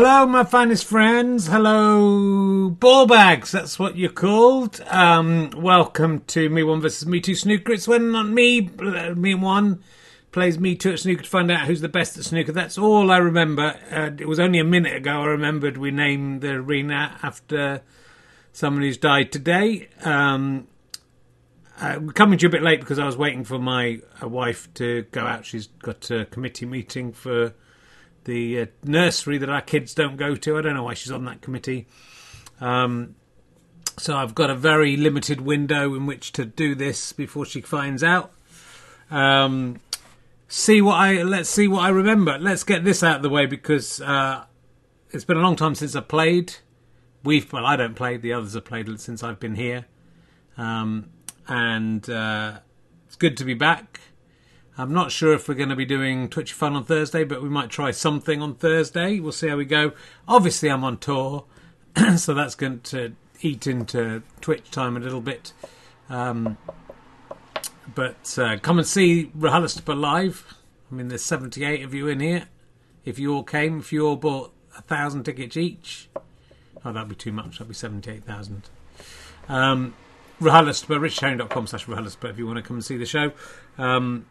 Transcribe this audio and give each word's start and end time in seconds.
Hello, 0.00 0.26
my 0.26 0.44
finest 0.44 0.84
friends. 0.84 1.48
Hello, 1.48 2.70
ball 2.70 3.04
bags. 3.08 3.50
That's 3.50 3.80
what 3.80 3.96
you're 3.96 4.12
called. 4.12 4.80
Um, 4.86 5.50
welcome 5.56 6.20
to 6.28 6.48
Me 6.48 6.62
One 6.62 6.80
versus 6.80 7.04
Me 7.04 7.20
Two 7.20 7.34
Snooker. 7.34 7.72
It's 7.72 7.88
when 7.88 8.12
not 8.12 8.28
me, 8.28 8.70
uh, 8.78 9.16
me 9.16 9.34
one 9.34 9.82
plays 10.30 10.56
Me 10.56 10.76
Two 10.76 10.92
at 10.92 11.00
snooker 11.00 11.24
to 11.24 11.28
find 11.28 11.50
out 11.50 11.66
who's 11.66 11.80
the 11.80 11.88
best 11.88 12.16
at 12.16 12.22
snooker. 12.22 12.52
That's 12.52 12.78
all 12.78 13.10
I 13.10 13.16
remember. 13.16 13.74
Uh, 13.90 14.10
it 14.16 14.28
was 14.28 14.38
only 14.38 14.60
a 14.60 14.64
minute 14.64 14.94
ago 14.94 15.22
I 15.22 15.26
remembered 15.26 15.76
we 15.76 15.90
named 15.90 16.42
the 16.42 16.52
arena 16.52 17.18
after 17.20 17.82
someone 18.52 18.84
who's 18.84 18.98
died 18.98 19.32
today. 19.32 19.88
Um, 20.04 20.68
uh, 21.80 21.98
we're 22.00 22.12
coming 22.12 22.38
to 22.38 22.44
you 22.44 22.48
a 22.48 22.52
bit 22.52 22.62
late 22.62 22.78
because 22.78 23.00
I 23.00 23.04
was 23.04 23.16
waiting 23.16 23.42
for 23.42 23.58
my 23.58 24.00
uh, 24.22 24.28
wife 24.28 24.72
to 24.74 25.06
go 25.10 25.22
out. 25.22 25.44
She's 25.44 25.66
got 25.66 26.08
a 26.12 26.24
committee 26.26 26.66
meeting 26.66 27.12
for 27.12 27.52
the 28.28 28.60
uh, 28.60 28.66
nursery 28.84 29.38
that 29.38 29.48
our 29.48 29.62
kids 29.62 29.94
don't 29.94 30.18
go 30.18 30.36
to. 30.36 30.58
I 30.58 30.60
don't 30.60 30.74
know 30.74 30.84
why 30.84 30.94
she's 30.94 31.10
on 31.10 31.24
that 31.24 31.40
committee. 31.40 31.86
Um, 32.60 33.16
so 33.96 34.16
I've 34.16 34.34
got 34.34 34.50
a 34.50 34.54
very 34.54 34.96
limited 34.96 35.40
window 35.40 35.94
in 35.94 36.04
which 36.04 36.32
to 36.32 36.44
do 36.44 36.74
this 36.74 37.12
before 37.14 37.46
she 37.46 37.62
finds 37.62 38.04
out. 38.04 38.30
Um, 39.10 39.80
see 40.46 40.82
what 40.82 40.96
I 40.96 41.22
let's 41.22 41.48
see 41.48 41.66
what 41.66 41.82
I 41.82 41.88
remember. 41.88 42.38
Let's 42.38 42.64
get 42.64 42.84
this 42.84 43.02
out 43.02 43.16
of 43.16 43.22
the 43.22 43.30
way 43.30 43.46
because 43.46 44.00
uh, 44.02 44.44
it's 45.10 45.24
been 45.24 45.38
a 45.38 45.42
long 45.42 45.56
time 45.56 45.74
since 45.74 45.96
I 45.96 46.02
played. 46.02 46.56
We've 47.24 47.50
well, 47.50 47.64
I 47.64 47.76
don't 47.76 47.94
play. 47.94 48.18
The 48.18 48.34
others 48.34 48.52
have 48.52 48.66
played 48.66 49.00
since 49.00 49.24
I've 49.24 49.40
been 49.40 49.54
here, 49.54 49.86
um, 50.58 51.08
and 51.48 52.08
uh, 52.10 52.58
it's 53.06 53.16
good 53.16 53.38
to 53.38 53.44
be 53.44 53.54
back. 53.54 54.00
I'm 54.80 54.92
not 54.92 55.10
sure 55.10 55.32
if 55.32 55.48
we're 55.48 55.56
going 55.56 55.70
to 55.70 55.76
be 55.76 55.84
doing 55.84 56.28
Twitch 56.28 56.52
Fun 56.52 56.76
on 56.76 56.84
Thursday, 56.84 57.24
but 57.24 57.42
we 57.42 57.48
might 57.48 57.68
try 57.68 57.90
something 57.90 58.40
on 58.40 58.54
Thursday. 58.54 59.18
We'll 59.18 59.32
see 59.32 59.48
how 59.48 59.56
we 59.56 59.64
go. 59.64 59.90
Obviously, 60.28 60.70
I'm 60.70 60.84
on 60.84 60.98
tour, 60.98 61.46
so 62.16 62.32
that's 62.32 62.54
going 62.54 62.80
to 62.82 63.14
eat 63.40 63.66
into 63.66 64.22
Twitch 64.40 64.70
time 64.70 64.96
a 64.96 65.00
little 65.00 65.20
bit. 65.20 65.52
Um, 66.08 66.58
but 67.92 68.38
uh, 68.38 68.58
come 68.58 68.78
and 68.78 68.86
see 68.86 69.32
RHLSTP 69.36 70.00
live. 70.00 70.54
I 70.92 70.94
mean, 70.94 71.08
there's 71.08 71.24
78 71.24 71.84
of 71.84 71.92
you 71.92 72.06
in 72.06 72.20
here. 72.20 72.44
If 73.04 73.18
you 73.18 73.34
all 73.34 73.42
came, 73.42 73.80
if 73.80 73.92
you 73.92 74.06
all 74.06 74.16
bought 74.16 74.52
a 74.76 74.82
thousand 74.82 75.24
tickets 75.24 75.56
each, 75.56 76.08
oh, 76.84 76.92
that'd 76.92 77.08
be 77.08 77.16
too 77.16 77.32
much. 77.32 77.58
That'd 77.58 77.66
be 77.66 77.74
78,000. 77.74 78.62
Um, 79.48 79.94
RHLSTP, 80.40 80.86
richherring.com 81.00 81.66
slash 81.66 81.86
RHLSTP 81.86 82.30
if 82.30 82.38
you 82.38 82.46
want 82.46 82.58
to 82.58 82.62
come 82.62 82.76
and 82.76 82.84
see 82.84 82.96
the 82.96 83.06
show. 83.06 83.32
Um, 83.76 84.26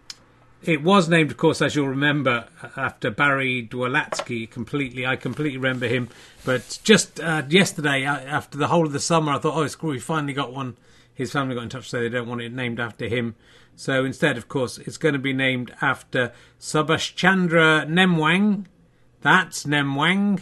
it 0.64 0.82
was 0.82 1.08
named, 1.08 1.32
of 1.32 1.38
course, 1.38 1.62
as 1.62 1.76
you'll 1.76 1.88
remember, 1.88 2.48
after 2.76 3.12
Barry 3.12 3.68
Dwalatsky. 3.70 4.50
Completely, 4.50 5.06
I 5.06 5.16
completely 5.16 5.58
remember 5.58 5.88
him. 5.88 6.10
But 6.44 6.80
just 6.84 7.20
uh, 7.20 7.44
yesterday, 7.48 8.06
uh, 8.06 8.18
after 8.20 8.58
the 8.58 8.68
whole 8.68 8.86
of 8.86 8.92
the 8.92 9.00
summer, 9.00 9.34
I 9.34 9.40
thought, 9.40 9.56
oh, 9.56 9.62
it's 9.62 9.76
cool. 9.76 9.92
We 9.92 10.00
finally 10.00 10.34
got 10.34 10.54
one. 10.54 10.78
His 11.14 11.32
family 11.32 11.56
got 11.56 11.64
in 11.64 11.70
touch 11.70 11.84
to 11.86 11.90
say 11.90 12.00
they 12.02 12.10
don't 12.10 12.28
want 12.28 12.42
it 12.42 12.54
named 12.54 12.80
after 12.80 13.08
him. 13.08 13.36
So 13.76 14.04
instead, 14.04 14.38
of 14.38 14.48
course, 14.48 14.80
it's 14.80 14.98
going 14.98 15.14
to 15.14 15.20
be 15.20 15.34
named 15.34 15.74
after 15.82 16.34
Subhash 16.60 17.16
Chandra 17.16 17.86
Nemwang. 17.88 18.66
That's 19.22 19.66
Nemwang. 19.66 20.42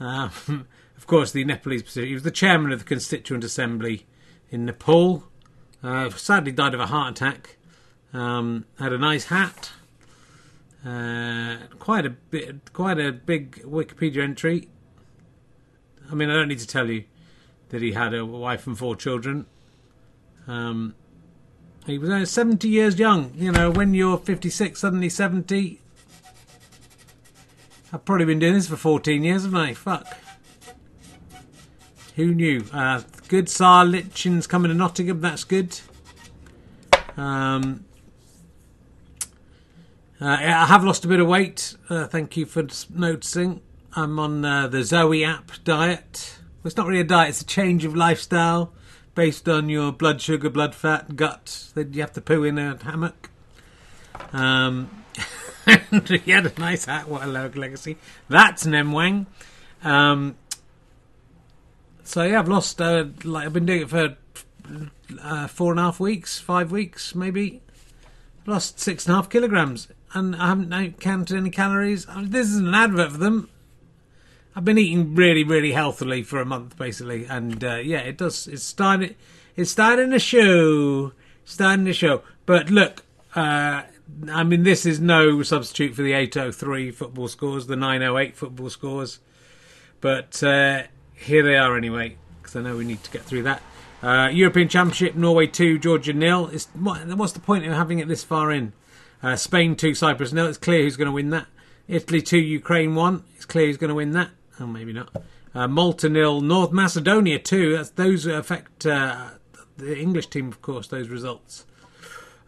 Uh, 0.00 0.30
of 0.96 1.06
course, 1.06 1.30
the 1.30 1.44
Nepalese. 1.44 1.94
He 1.94 2.14
was 2.14 2.24
the 2.24 2.30
chairman 2.30 2.72
of 2.72 2.80
the 2.80 2.84
Constituent 2.84 3.44
Assembly 3.44 4.06
in 4.50 4.64
Nepal. 4.64 5.24
Uh, 5.82 6.10
sadly, 6.10 6.50
died 6.50 6.74
of 6.74 6.80
a 6.80 6.86
heart 6.86 7.12
attack. 7.12 7.55
Um, 8.12 8.64
had 8.78 8.92
a 8.92 8.98
nice 8.98 9.26
hat. 9.26 9.72
Uh, 10.84 11.56
quite 11.78 12.06
a 12.06 12.10
bit, 12.10 12.72
quite 12.72 12.98
a 12.98 13.12
big 13.12 13.62
Wikipedia 13.62 14.22
entry. 14.22 14.68
I 16.10 16.14
mean, 16.14 16.30
I 16.30 16.34
don't 16.34 16.48
need 16.48 16.60
to 16.60 16.66
tell 16.66 16.88
you 16.88 17.04
that 17.70 17.82
he 17.82 17.92
had 17.92 18.14
a 18.14 18.24
wife 18.24 18.66
and 18.66 18.78
four 18.78 18.94
children. 18.94 19.46
Um, 20.46 20.94
he 21.86 21.98
was 21.98 22.10
only 22.10 22.26
70 22.26 22.68
years 22.68 22.98
young. 22.98 23.32
You 23.36 23.52
know, 23.52 23.70
when 23.70 23.94
you're 23.94 24.18
56, 24.18 24.78
suddenly 24.78 25.08
70. 25.08 25.80
I've 27.92 28.04
probably 28.04 28.26
been 28.26 28.38
doing 28.38 28.54
this 28.54 28.68
for 28.68 28.76
14 28.76 29.24
years, 29.24 29.44
haven't 29.44 29.58
I? 29.58 29.74
Fuck. 29.74 30.06
Who 32.16 32.34
knew? 32.34 32.64
Uh, 32.72 33.02
good 33.28 33.48
Sar 33.48 33.84
Litchin's 33.84 34.46
coming 34.46 34.70
to 34.70 34.74
Nottingham. 34.74 35.20
That's 35.20 35.44
good. 35.44 35.80
Um, 37.16 37.85
uh, 40.20 40.24
I 40.28 40.66
have 40.66 40.82
lost 40.82 41.04
a 41.04 41.08
bit 41.08 41.20
of 41.20 41.26
weight. 41.26 41.76
Uh, 41.90 42.06
thank 42.06 42.36
you 42.36 42.46
for 42.46 42.66
noticing. 42.94 43.60
I'm 43.92 44.18
on 44.18 44.44
uh, 44.44 44.66
the 44.66 44.82
Zoe 44.82 45.24
app 45.24 45.52
diet. 45.62 46.38
Well, 46.38 46.68
it's 46.68 46.76
not 46.76 46.86
really 46.86 47.00
a 47.00 47.04
diet, 47.04 47.30
it's 47.30 47.42
a 47.42 47.46
change 47.46 47.84
of 47.84 47.94
lifestyle 47.94 48.72
based 49.14 49.46
on 49.48 49.68
your 49.68 49.92
blood 49.92 50.22
sugar, 50.22 50.48
blood 50.48 50.74
fat, 50.74 51.16
gut. 51.16 51.70
That 51.74 51.94
you 51.94 52.00
have 52.00 52.12
to 52.14 52.22
poo 52.22 52.44
in 52.44 52.58
a 52.58 52.82
hammock. 52.82 53.30
Um, 54.32 55.04
he 55.66 56.30
had 56.30 56.46
a 56.46 56.58
nice 56.58 56.86
hat. 56.86 57.08
What 57.08 57.22
a 57.22 57.26
legacy. 57.26 57.98
That's 58.28 58.64
Nemwang. 58.64 59.26
Um, 59.84 60.36
so 62.04 62.22
yeah, 62.22 62.38
I've 62.38 62.48
lost. 62.48 62.80
Uh, 62.80 63.06
like 63.22 63.46
I've 63.46 63.52
been 63.52 63.66
doing 63.66 63.82
it 63.82 63.90
for 63.90 64.16
uh, 65.22 65.46
four 65.46 65.72
and 65.72 65.80
a 65.80 65.84
half 65.84 66.00
weeks, 66.00 66.38
five 66.38 66.72
weeks, 66.72 67.14
maybe. 67.14 67.60
Lost 68.46 68.80
six 68.80 69.04
and 69.06 69.12
a 69.12 69.16
half 69.16 69.28
kilograms 69.28 69.88
and 70.12 70.36
I 70.36 70.48
haven't 70.48 71.00
counted 71.00 71.36
any 71.36 71.50
calories. 71.50 72.06
This 72.22 72.48
isn't 72.48 72.68
an 72.68 72.74
advert 72.74 73.12
for 73.12 73.18
them. 73.18 73.50
I've 74.54 74.64
been 74.64 74.78
eating 74.78 75.14
really, 75.14 75.44
really 75.44 75.72
healthily 75.72 76.22
for 76.22 76.40
a 76.40 76.46
month, 76.46 76.78
basically, 76.78 77.26
and 77.26 77.62
uh, 77.62 77.76
yeah, 77.76 77.98
it 77.98 78.16
does. 78.16 78.46
It's 78.46 78.62
starting. 78.62 79.14
It's 79.54 79.70
starting 79.70 80.10
to 80.10 80.18
show. 80.18 81.12
Starting 81.44 81.84
to 81.84 81.92
show. 81.92 82.22
But 82.46 82.70
look, 82.70 83.04
uh, 83.34 83.82
I 84.30 84.44
mean, 84.44 84.62
this 84.62 84.86
is 84.86 85.00
no 85.00 85.42
substitute 85.42 85.94
for 85.94 86.02
the 86.02 86.12
803 86.12 86.90
football 86.90 87.28
scores, 87.28 87.66
the 87.66 87.76
908 87.76 88.36
football 88.36 88.70
scores. 88.70 89.20
But 90.00 90.42
uh, 90.42 90.84
here 91.14 91.42
they 91.42 91.56
are 91.56 91.76
anyway, 91.76 92.16
because 92.40 92.56
I 92.56 92.62
know 92.62 92.76
we 92.76 92.84
need 92.84 93.02
to 93.04 93.10
get 93.10 93.22
through 93.22 93.42
that. 93.44 93.62
Uh, 94.02 94.28
European 94.32 94.68
Championship, 94.68 95.16
Norway 95.16 95.46
2, 95.46 95.78
Georgia 95.78 96.12
nil. 96.12 96.48
It's, 96.52 96.66
what, 96.74 97.06
what's 97.16 97.32
the 97.32 97.40
point 97.40 97.66
of 97.66 97.72
having 97.72 97.98
it 97.98 98.08
this 98.08 98.22
far 98.22 98.52
in? 98.52 98.72
Uh, 99.26 99.34
Spain 99.34 99.74
2, 99.74 99.92
Cyprus 99.96 100.32
nil. 100.32 100.46
It's 100.46 100.56
clear 100.56 100.84
who's 100.84 100.96
going 100.96 101.06
to 101.06 101.12
win 101.12 101.30
that. 101.30 101.48
Italy 101.88 102.22
2, 102.22 102.38
Ukraine 102.38 102.94
1. 102.94 103.24
It's 103.34 103.44
clear 103.44 103.66
who's 103.66 103.76
going 103.76 103.88
to 103.88 103.94
win 103.96 104.12
that. 104.12 104.30
Oh, 104.60 104.68
maybe 104.68 104.92
not. 104.92 105.08
Uh, 105.52 105.66
Malta 105.66 106.08
nil, 106.08 106.40
North 106.40 106.70
Macedonia 106.70 107.40
2. 107.40 107.76
That's, 107.76 107.90
those 107.90 108.24
affect 108.26 108.86
uh, 108.86 109.30
the 109.78 109.98
English 109.98 110.28
team, 110.28 110.46
of 110.46 110.62
course, 110.62 110.86
those 110.86 111.08
results. 111.08 111.66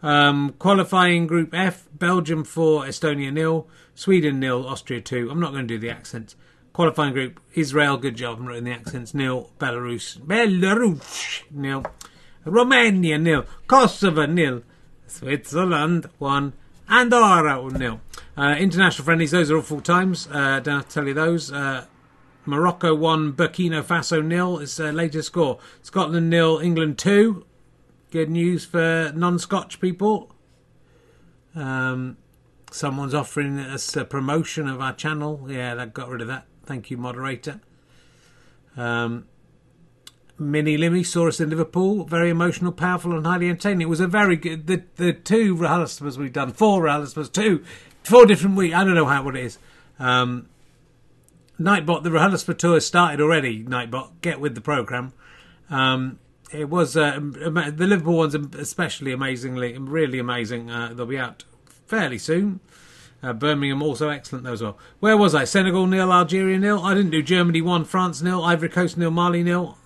Um, 0.01 0.55
qualifying 0.57 1.27
Group 1.27 1.53
F, 1.53 1.85
Belgium 1.93 2.45
4, 2.45 2.83
Estonia 2.85 3.33
nil. 3.33 3.67
Sweden 3.93 4.39
nil, 4.39 4.65
Austria 4.65 5.01
2. 5.01 5.29
I'm 5.29 5.41
not 5.41 5.51
going 5.51 5.67
to 5.67 5.73
do 5.73 5.79
the 5.79 5.89
accents. 5.89 6.37
Qualifying 6.71 7.11
group, 7.11 7.41
Israel, 7.55 7.97
good 7.97 8.15
job, 8.15 8.39
I'm 8.39 8.47
writing 8.47 8.63
the 8.63 8.71
accents, 8.71 9.13
nil. 9.13 9.49
Belarus, 9.59 10.17
Belarus, 10.17 11.43
nil. 11.51 11.85
Romania, 12.45 13.17
nil. 13.17 13.43
Kosovo, 13.67 14.25
nil. 14.27 14.63
Switzerland, 15.07 16.09
1. 16.19 16.53
Andorra 16.89 17.61
1 17.61 17.77
0. 17.77 18.01
Uh, 18.35 18.55
international 18.57 19.05
friendlies, 19.05 19.31
those 19.31 19.51
are 19.51 19.57
all 19.57 19.61
full 19.61 19.81
times. 19.81 20.27
Uh, 20.31 20.59
don't 20.59 20.77
have 20.77 20.87
to 20.87 20.93
tell 20.93 21.07
you 21.07 21.13
those. 21.13 21.51
Uh, 21.51 21.85
Morocco 22.45 22.95
1, 22.95 23.33
Burkina 23.33 23.83
Faso 23.83 24.25
nil 24.25 24.57
is 24.57 24.77
the 24.77 24.91
latest 24.91 25.27
score. 25.27 25.59
Scotland 25.83 26.29
nil, 26.29 26.57
England 26.57 26.97
2. 26.97 27.45
Good 28.11 28.29
news 28.29 28.65
for 28.65 29.11
non 29.15 29.37
Scotch 29.37 29.79
people. 29.79 30.33
Um, 31.53 32.17
someone's 32.71 33.13
offering 33.13 33.59
us 33.59 33.95
a 33.95 34.03
promotion 34.03 34.67
of 34.67 34.81
our 34.81 34.93
channel. 34.93 35.45
Yeah, 35.47 35.75
that 35.75 35.93
got 35.93 36.09
rid 36.09 36.21
of 36.21 36.27
that. 36.27 36.45
Thank 36.65 36.89
you, 36.89 36.97
moderator. 36.97 37.61
Um, 38.75 39.27
Mini 40.39 40.77
Limmy 40.77 41.05
saw 41.05 41.27
us 41.27 41.39
in 41.39 41.49
Liverpool. 41.49 42.05
Very 42.05 42.29
emotional, 42.29 42.71
powerful, 42.71 43.15
and 43.15 43.25
highly 43.25 43.49
entertaining. 43.49 43.81
It 43.81 43.89
was 43.89 43.99
a 43.99 44.07
very 44.07 44.35
good. 44.35 44.67
The 44.67 44.83
the 44.95 45.13
two 45.13 45.55
RHLSTPs 45.55 46.17
we've 46.17 46.33
done, 46.33 46.53
four 46.53 46.83
RHLSTPs, 46.83 47.31
two, 47.31 47.63
four 48.03 48.25
different 48.25 48.55
weeks. 48.55 48.75
I 48.75 48.83
don't 48.83 48.95
know 48.95 49.05
how 49.05 49.23
what 49.23 49.35
it 49.35 49.45
is. 49.45 49.57
Um, 49.99 50.47
Nightbot, 51.59 52.03
the 52.03 52.09
RHLSTP 52.09 52.57
tour 52.57 52.73
has 52.75 52.85
started 52.85 53.19
already. 53.19 53.63
Nightbot, 53.63 54.21
get 54.21 54.39
with 54.39 54.55
the 54.55 54.61
program. 54.61 55.11
Um, 55.69 56.19
it 56.51 56.69
was 56.69 56.95
uh, 56.95 57.19
the 57.19 57.85
Liverpool 57.85 58.17
ones, 58.17 58.33
especially 58.33 59.11
amazingly, 59.11 59.77
really 59.77 60.19
amazing. 60.19 60.71
Uh, 60.71 60.93
they'll 60.93 61.05
be 61.05 61.19
out 61.19 61.43
fairly 61.85 62.17
soon. 62.17 62.61
Uh, 63.21 63.33
Birmingham 63.33 63.83
also 63.83 64.07
excellent 64.07 64.45
though 64.45 64.53
as 64.53 64.61
well. 64.61 64.77
Where 65.01 65.17
was 65.17 65.35
I? 65.35 65.43
Senegal 65.43 65.85
nil, 65.85 66.13
Algeria 66.13 66.57
nil. 66.57 66.81
I 66.81 66.93
didn't 66.93 67.11
do 67.11 67.21
Germany 67.21 67.61
one, 67.61 67.83
France 67.83 68.21
nil, 68.21 68.41
Ivory 68.41 68.69
Coast 68.69 68.97
nil, 68.97 69.11
Mali 69.11 69.43
nil. 69.43 69.77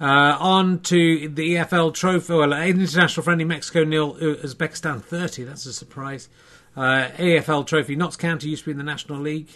Uh, 0.00 0.36
on 0.40 0.80
to 0.80 1.28
the 1.28 1.54
EFL 1.54 1.94
Trophy, 1.94 2.34
well, 2.34 2.52
International 2.52 3.22
Friendly 3.22 3.44
Mexico 3.44 3.84
nil, 3.84 4.14
Uzbekistan 4.16 5.02
30. 5.02 5.44
That's 5.44 5.66
a 5.66 5.72
surprise. 5.72 6.28
Uh, 6.76 7.08
EFL 7.16 7.64
Trophy, 7.66 7.94
Notts 7.94 8.16
County 8.16 8.48
used 8.48 8.64
to 8.64 8.66
be 8.66 8.72
in 8.72 8.78
the 8.78 8.84
National 8.84 9.20
League. 9.20 9.48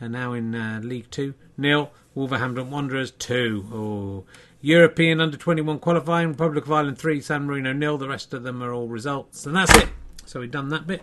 and 0.00 0.12
now 0.12 0.34
in 0.34 0.54
uh, 0.54 0.80
League 0.82 1.10
Two. 1.10 1.34
Nil. 1.56 1.90
Wolverhampton 2.14 2.70
Wanderers 2.70 3.10
two. 3.10 3.66
Oh. 3.72 4.24
European 4.60 5.20
under 5.20 5.36
21 5.36 5.78
qualifying, 5.78 6.28
Republic 6.28 6.64
of 6.66 6.72
Ireland 6.72 6.98
3, 6.98 7.20
San 7.20 7.46
Marino 7.46 7.72
nil. 7.72 7.98
The 7.98 8.08
rest 8.08 8.32
of 8.34 8.42
them 8.42 8.62
are 8.62 8.72
all 8.72 8.86
results. 8.86 9.46
And 9.46 9.56
that's 9.56 9.74
it. 9.76 9.88
So 10.26 10.40
we've 10.40 10.50
done 10.50 10.68
that 10.68 10.86
bit. 10.86 11.02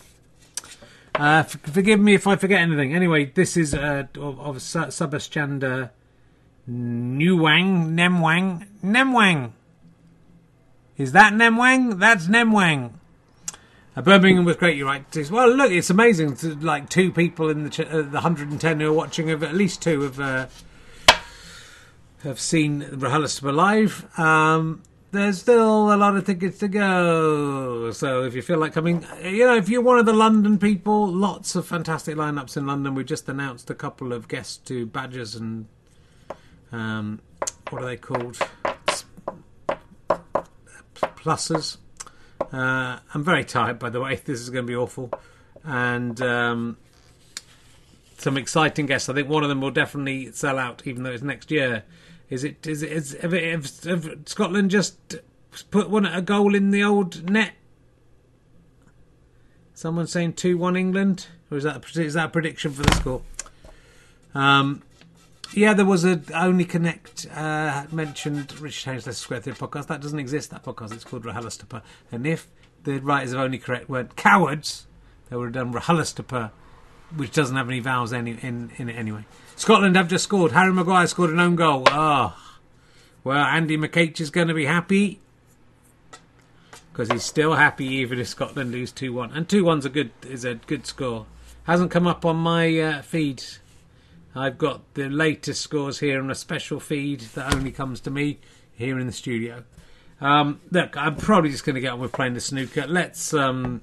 Uh, 1.15 1.43
f- 1.45 1.59
forgive 1.63 1.99
me 1.99 2.13
if 2.13 2.27
I 2.27 2.35
forget 2.37 2.61
anything. 2.61 2.93
Anyway, 2.95 3.25
this 3.25 3.57
is 3.57 3.73
uh, 3.73 4.05
of, 4.15 4.39
of 4.39 4.55
Newang, 6.69 7.93
Nemwang, 7.95 8.67
Nemwang. 8.83 9.51
Is 10.97 11.13
that 11.13 11.33
Nemwang? 11.33 11.99
That's 11.99 12.27
Nemwang. 12.27 12.91
Uh, 13.95 14.01
Birmingham 14.01 14.45
was 14.45 14.55
great, 14.55 14.77
you're 14.77 14.85
right. 14.85 15.03
Well, 15.31 15.49
look, 15.49 15.71
it's 15.71 15.89
amazing. 15.89 16.35
To, 16.37 16.55
like 16.55 16.89
two 16.89 17.11
people 17.11 17.49
in 17.49 17.63
the 17.63 17.69
ch- 17.69 17.79
uh, 17.81 18.03
the 18.03 18.21
110 18.21 18.79
who 18.79 18.87
are 18.87 18.93
watching, 18.93 19.29
have 19.29 19.43
at 19.43 19.55
least 19.55 19.81
two 19.81 20.01
have 20.01 20.19
uh, 20.19 20.47
have 22.23 22.39
seen 22.39 22.81
RHLSTP 22.81 23.53
live. 23.53 24.19
Um, 24.19 24.83
there's 25.11 25.39
still 25.39 25.91
a 25.91 25.97
lot 25.97 26.15
of 26.15 26.25
tickets 26.25 26.59
to 26.59 26.67
go. 26.67 27.91
So 27.91 28.23
if 28.23 28.35
you 28.35 28.41
feel 28.41 28.59
like 28.59 28.73
coming, 28.73 29.05
you 29.23 29.45
know, 29.45 29.55
if 29.55 29.69
you're 29.69 29.81
one 29.81 29.97
of 29.97 30.05
the 30.05 30.13
London 30.13 30.59
people, 30.59 31.07
lots 31.07 31.55
of 31.55 31.65
fantastic 31.65 32.15
lineups 32.15 32.55
in 32.57 32.67
London. 32.67 32.93
We 32.93 33.03
just 33.03 33.27
announced 33.27 33.69
a 33.71 33.75
couple 33.75 34.13
of 34.13 34.27
guests 34.27 34.57
to 34.67 34.85
Badgers 34.85 35.33
and 35.35 35.65
um, 36.71 37.21
what 37.69 37.81
are 37.81 37.85
they 37.85 37.97
called? 37.97 38.37
Pluses. 41.01 41.77
Uh, 42.51 42.99
I'm 43.13 43.23
very 43.23 43.43
tired, 43.43 43.79
by 43.79 43.89
the 43.89 44.01
way. 44.01 44.19
This 44.25 44.39
is 44.39 44.49
going 44.49 44.65
to 44.65 44.71
be 44.71 44.75
awful. 44.75 45.11
And 45.63 46.21
um, 46.21 46.77
some 48.17 48.37
exciting 48.37 48.85
guests. 48.85 49.09
I 49.09 49.13
think 49.13 49.29
one 49.29 49.43
of 49.43 49.49
them 49.49 49.61
will 49.61 49.71
definitely 49.71 50.31
sell 50.31 50.57
out, 50.57 50.85
even 50.85 51.03
though 51.03 51.11
it's 51.11 51.23
next 51.23 51.51
year. 51.51 51.83
Is 52.29 52.43
it? 52.43 52.65
Is 52.67 52.83
it? 52.83 52.91
Is 52.91 53.17
have, 53.21 53.33
it, 53.33 53.51
have, 53.51 53.83
have 53.83 54.17
Scotland 54.25 54.71
just 54.71 55.15
put 55.71 55.89
one 55.89 56.05
a 56.05 56.21
goal 56.21 56.53
in 56.53 56.71
the 56.71 56.83
old 56.83 57.29
net? 57.29 57.53
Someone 59.73 60.07
saying 60.07 60.33
two 60.33 60.57
one 60.57 60.75
England, 60.75 61.27
or 61.49 61.57
is 61.57 61.63
that 61.63 61.83
is 61.95 62.13
that 62.13 62.25
a 62.25 62.29
prediction 62.29 62.71
for 62.71 62.83
the 62.83 62.95
score? 62.95 63.21
Um, 64.35 64.83
yeah, 65.53 65.73
there 65.73 65.85
was 65.85 66.05
a 66.05 66.21
only 66.33 66.65
connect 66.65 67.27
uh, 67.33 67.85
mentioned 67.91 68.59
Richard 68.59 68.85
Herring's 68.85 69.07
Leicester 69.07 69.23
Square 69.23 69.41
Theatre 69.41 69.65
podcast. 69.65 69.87
That 69.87 70.01
doesn't 70.01 70.19
exist. 70.19 70.51
That 70.51 70.63
podcast. 70.63 70.93
It's 70.93 71.03
called 71.03 71.23
RHLSTP. 71.23 71.81
And 72.11 72.27
if 72.27 72.47
the 72.83 72.99
writers 72.99 73.33
of 73.33 73.39
Only 73.39 73.57
Connect 73.57 73.89
weren't 73.89 74.15
cowards, 74.15 74.87
they 75.29 75.35
would 75.35 75.55
have 75.55 75.71
done 75.71 75.73
RHLSTP, 75.73 76.51
which 77.15 77.31
doesn't 77.31 77.55
have 77.55 77.67
any 77.67 77.79
vowels 77.79 78.13
any, 78.13 78.31
in 78.31 78.71
in 78.77 78.89
it 78.89 78.93
anyway. 78.93 79.25
Scotland 79.55 79.95
have 79.95 80.07
just 80.07 80.23
scored. 80.23 80.51
Harry 80.51 80.71
Maguire 80.71 81.07
scored 81.07 81.31
an 81.31 81.39
own 81.39 81.55
goal. 81.55 81.83
Ah, 81.87 82.35
oh. 82.37 82.59
well, 83.23 83.43
Andy 83.43 83.77
McCage 83.77 84.21
is 84.21 84.29
going 84.29 84.47
to 84.47 84.53
be 84.53 84.65
happy 84.65 85.19
because 86.91 87.09
he's 87.09 87.23
still 87.23 87.55
happy 87.55 87.85
even 87.85 88.19
if 88.19 88.27
Scotland 88.27 88.71
lose 88.71 88.91
two 88.91 89.13
one. 89.13 89.31
And 89.31 89.49
two 89.49 89.63
one's 89.63 89.85
a 89.85 89.89
good 89.89 90.11
is 90.27 90.45
a 90.45 90.55
good 90.55 90.85
score. 90.85 91.25
Hasn't 91.63 91.91
come 91.91 92.07
up 92.07 92.25
on 92.25 92.37
my 92.37 92.79
uh, 92.79 93.01
feed. 93.01 93.43
I've 94.35 94.57
got 94.57 94.93
the 94.93 95.09
latest 95.09 95.61
scores 95.61 95.99
here 95.99 96.21
on 96.21 96.29
a 96.29 96.35
special 96.35 96.79
feed 96.79 97.21
that 97.33 97.53
only 97.53 97.71
comes 97.71 97.99
to 98.01 98.11
me 98.11 98.39
here 98.71 98.99
in 98.99 99.07
the 99.07 99.13
studio. 99.13 99.63
Um, 100.21 100.59
look, 100.71 100.95
I'm 100.97 101.15
probably 101.15 101.49
just 101.49 101.65
going 101.65 101.75
to 101.75 101.81
get 101.81 101.93
on 101.93 101.99
with 101.99 102.11
playing 102.11 102.33
the 102.33 102.41
snooker. 102.41 102.85
Let's 102.87 103.33
um, 103.33 103.81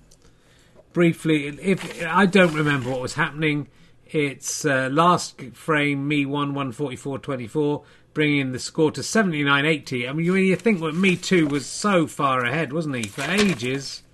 briefly, 0.93 1.47
if 1.47 2.05
I 2.07 2.27
don't 2.27 2.55
remember 2.55 2.91
what 2.91 3.01
was 3.01 3.15
happening 3.15 3.69
it's 4.07 4.65
uh, 4.65 4.89
last 4.93 5.41
frame, 5.53 6.07
me 6.07 6.25
1, 6.25 6.55
144 6.55 7.19
24, 7.19 7.83
bringing 8.15 8.53
the 8.53 8.59
score 8.61 8.93
to 8.93 9.03
79 9.03 9.67
80. 9.67 10.09
I 10.09 10.13
mean, 10.13 10.33
when 10.33 10.45
you 10.45 10.55
think 10.55 10.81
that 10.81 10.95
Me 10.95 11.17
Too 11.17 11.49
was 11.49 11.67
so 11.67 12.07
far 12.07 12.45
ahead, 12.45 12.73
wasn't 12.73 12.97
he? 12.97 13.03
For 13.03 13.23
ages, 13.23 14.05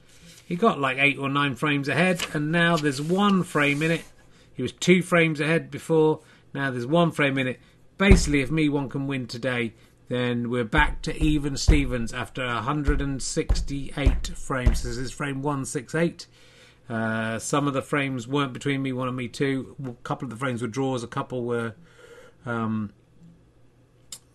he 0.47 0.57
got 0.57 0.81
like 0.81 0.97
eight 0.99 1.19
or 1.19 1.29
nine 1.29 1.57
frames 1.57 1.89
ahead, 1.89 2.27
and 2.33 2.51
now 2.51 2.77
there's 2.77 3.03
one 3.03 3.43
frame 3.43 3.83
in 3.83 3.91
it. 3.91 4.05
He 4.55 4.63
was 4.63 4.73
two 4.73 5.03
frames 5.03 5.41
ahead 5.41 5.71
before, 5.71 6.21
now 6.55 6.71
there's 6.71 6.87
one 6.87 7.11
frame 7.11 7.39
in 7.39 7.49
it. 7.49 7.61
Basically, 7.99 8.41
if 8.41 8.51
Me 8.51 8.69
1 8.69 8.89
can 8.89 9.07
win 9.07 9.27
today, 9.27 9.75
then 10.09 10.51
we're 10.51 10.65
back 10.65 11.03
to 11.03 11.17
even 11.23 11.57
Stevens 11.57 12.13
after 12.13 12.45
168 12.45 14.27
frames. 14.35 14.83
This 14.83 14.97
is 14.97 15.11
frame 15.11 15.41
168. 15.41 16.27
Uh, 16.89 17.39
some 17.39 17.67
of 17.67 17.75
the 17.75 17.81
frames 17.81 18.29
weren't 18.29 18.53
between 18.53 18.83
me 18.83 18.93
one 18.93 19.09
and 19.09 19.17
me 19.17 19.29
two. 19.29 19.77
A 19.87 19.93
couple 20.03 20.27
of 20.27 20.31
the 20.31 20.37
frames 20.37 20.61
were 20.61 20.69
draws. 20.69 21.03
A 21.03 21.07
couple 21.07 21.45
were, 21.45 21.75
um, 22.45 22.93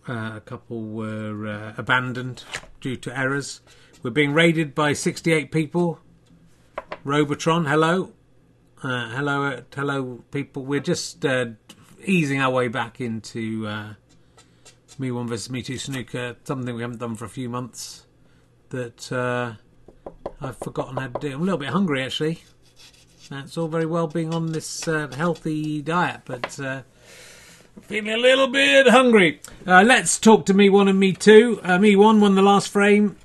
uh, 0.08 0.32
a 0.36 0.42
couple 0.44 0.82
were 0.82 1.46
uh, 1.46 1.74
abandoned 1.76 2.42
due 2.80 2.96
to 2.96 3.16
errors. 3.16 3.60
We're 4.02 4.10
being 4.10 4.32
raided 4.32 4.74
by 4.74 4.94
68 4.94 5.52
people. 5.52 6.00
Robotron, 7.04 7.66
hello, 7.66 8.12
uh, 8.82 9.10
hello, 9.10 9.44
uh, 9.44 9.60
hello, 9.74 10.24
people. 10.30 10.64
We're 10.64 10.80
just 10.80 11.24
easing 12.04 12.40
our 12.40 12.50
way 12.50 12.68
back 12.68 13.00
into 13.00 13.94
me 14.98 15.10
one 15.10 15.28
versus 15.28 15.50
me 15.50 15.62
two 15.62 15.78
snooker. 15.78 16.36
Something 16.44 16.74
we 16.74 16.82
haven't 16.82 16.98
done 16.98 17.16
for 17.16 17.24
a 17.24 17.28
few 17.28 17.48
months. 17.48 18.06
That 18.70 19.12
I've 20.40 20.58
forgotten 20.58 20.96
how 20.96 21.08
to 21.08 21.18
do. 21.18 21.34
I'm 21.34 21.42
a 21.42 21.44
little 21.44 21.58
bit 21.58 21.70
hungry 21.70 22.02
actually. 22.02 22.42
That's 23.30 23.58
all 23.58 23.68
very 23.68 23.84
well 23.84 24.06
being 24.06 24.32
on 24.32 24.52
this 24.52 24.88
uh, 24.88 25.08
healthy 25.08 25.82
diet, 25.82 26.22
but 26.24 26.58
uh, 26.58 26.82
feeling 27.82 28.14
a 28.14 28.16
little 28.16 28.48
bit 28.48 28.88
hungry. 28.88 29.40
Uh, 29.66 29.82
let's 29.82 30.18
talk 30.18 30.46
to 30.46 30.54
me 30.54 30.70
one 30.70 30.88
and 30.88 30.98
me 30.98 31.12
two. 31.12 31.60
Uh, 31.62 31.78
me 31.78 31.94
one 31.94 32.20
won 32.20 32.36
the 32.36 32.42
last 32.42 32.70
frame. 32.70 33.16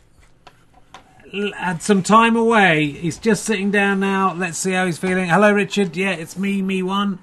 Had 1.34 1.82
some 1.82 2.04
time 2.04 2.36
away. 2.36 2.92
He's 2.92 3.18
just 3.18 3.44
sitting 3.44 3.72
down 3.72 4.00
now. 4.00 4.34
Let's 4.34 4.58
see 4.58 4.72
how 4.72 4.86
he's 4.86 5.00
feeling. 5.00 5.30
Hello, 5.30 5.52
Richard. 5.52 5.96
Yeah, 5.96 6.12
it's 6.12 6.38
me, 6.38 6.62
me 6.62 6.84
one. 6.84 7.20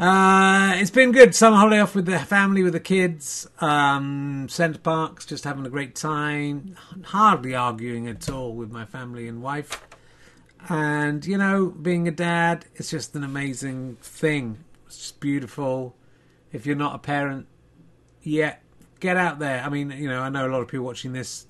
Uh, 0.00 0.72
it's 0.76 0.90
been 0.90 1.12
good. 1.12 1.34
Summer 1.34 1.56
holiday 1.56 1.78
off 1.78 1.94
with 1.94 2.06
the 2.06 2.18
family, 2.18 2.64
with 2.64 2.72
the 2.72 2.80
kids. 2.80 3.46
Um, 3.60 4.48
Center 4.50 4.80
Parks, 4.80 5.24
just 5.26 5.44
having 5.44 5.64
a 5.64 5.70
great 5.70 5.94
time. 5.94 6.76
Hardly 7.04 7.54
arguing 7.54 8.08
at 8.08 8.28
all 8.28 8.52
with 8.52 8.72
my 8.72 8.84
family 8.84 9.28
and 9.28 9.40
wife. 9.40 9.80
And, 10.68 11.24
you 11.24 11.38
know, 11.38 11.66
being 11.66 12.08
a 12.08 12.10
dad, 12.10 12.64
it's 12.74 12.90
just 12.90 13.14
an 13.14 13.22
amazing 13.22 13.98
thing. 14.02 14.64
It's 14.86 14.98
just 14.98 15.20
beautiful. 15.20 15.94
If 16.52 16.66
you're 16.66 16.74
not 16.74 16.96
a 16.96 16.98
parent 16.98 17.46
yet, 18.22 18.62
get 18.98 19.16
out 19.16 19.38
there. 19.38 19.62
I 19.62 19.68
mean, 19.68 19.90
you 19.92 20.08
know, 20.08 20.20
I 20.20 20.30
know 20.30 20.48
a 20.48 20.50
lot 20.50 20.62
of 20.62 20.68
people 20.68 20.86
watching 20.86 21.12
this 21.12 21.46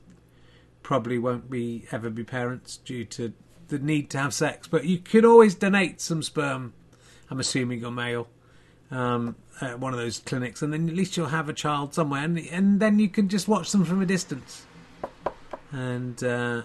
probably 0.85 1.19
won't 1.19 1.51
be 1.51 1.87
ever 1.91 2.09
be 2.11 2.23
parents 2.23 2.77
due 2.77 3.05
to 3.07 3.33
the 3.69 3.79
need 3.81 4.11
to 4.11 4.19
have 4.19 4.33
sex, 4.33 4.69
but 4.69 4.85
you 4.85 4.99
could 4.99 5.25
always 5.25 5.57
donate 5.57 6.01
some 6.01 6.23
sperm. 6.23 6.75
I'm 7.31 7.41
assuming 7.41 7.81
you're 7.81 7.91
male 7.91 8.29
um, 8.91 9.35
at 9.61 9.81
one 9.81 9.93
of 9.93 9.99
those 9.99 10.21
clinics, 10.21 10.63
and 10.63 10.73
then 10.73 10.89
at 10.89 10.95
least 10.95 11.17
you'll 11.17 11.27
have 11.27 11.49
a 11.49 11.53
child 11.53 11.95
somewhere, 11.95 12.23
and, 12.23 12.39
and 12.39 12.79
then 12.79 13.01
you 13.01 13.09
can 13.09 13.29
just 13.29 13.49
watch 13.49 13.73
them 13.73 13.85
from 13.85 14.01
a 14.03 14.07
distance, 14.07 14.67
and 15.73 16.23
uh, 16.23 16.63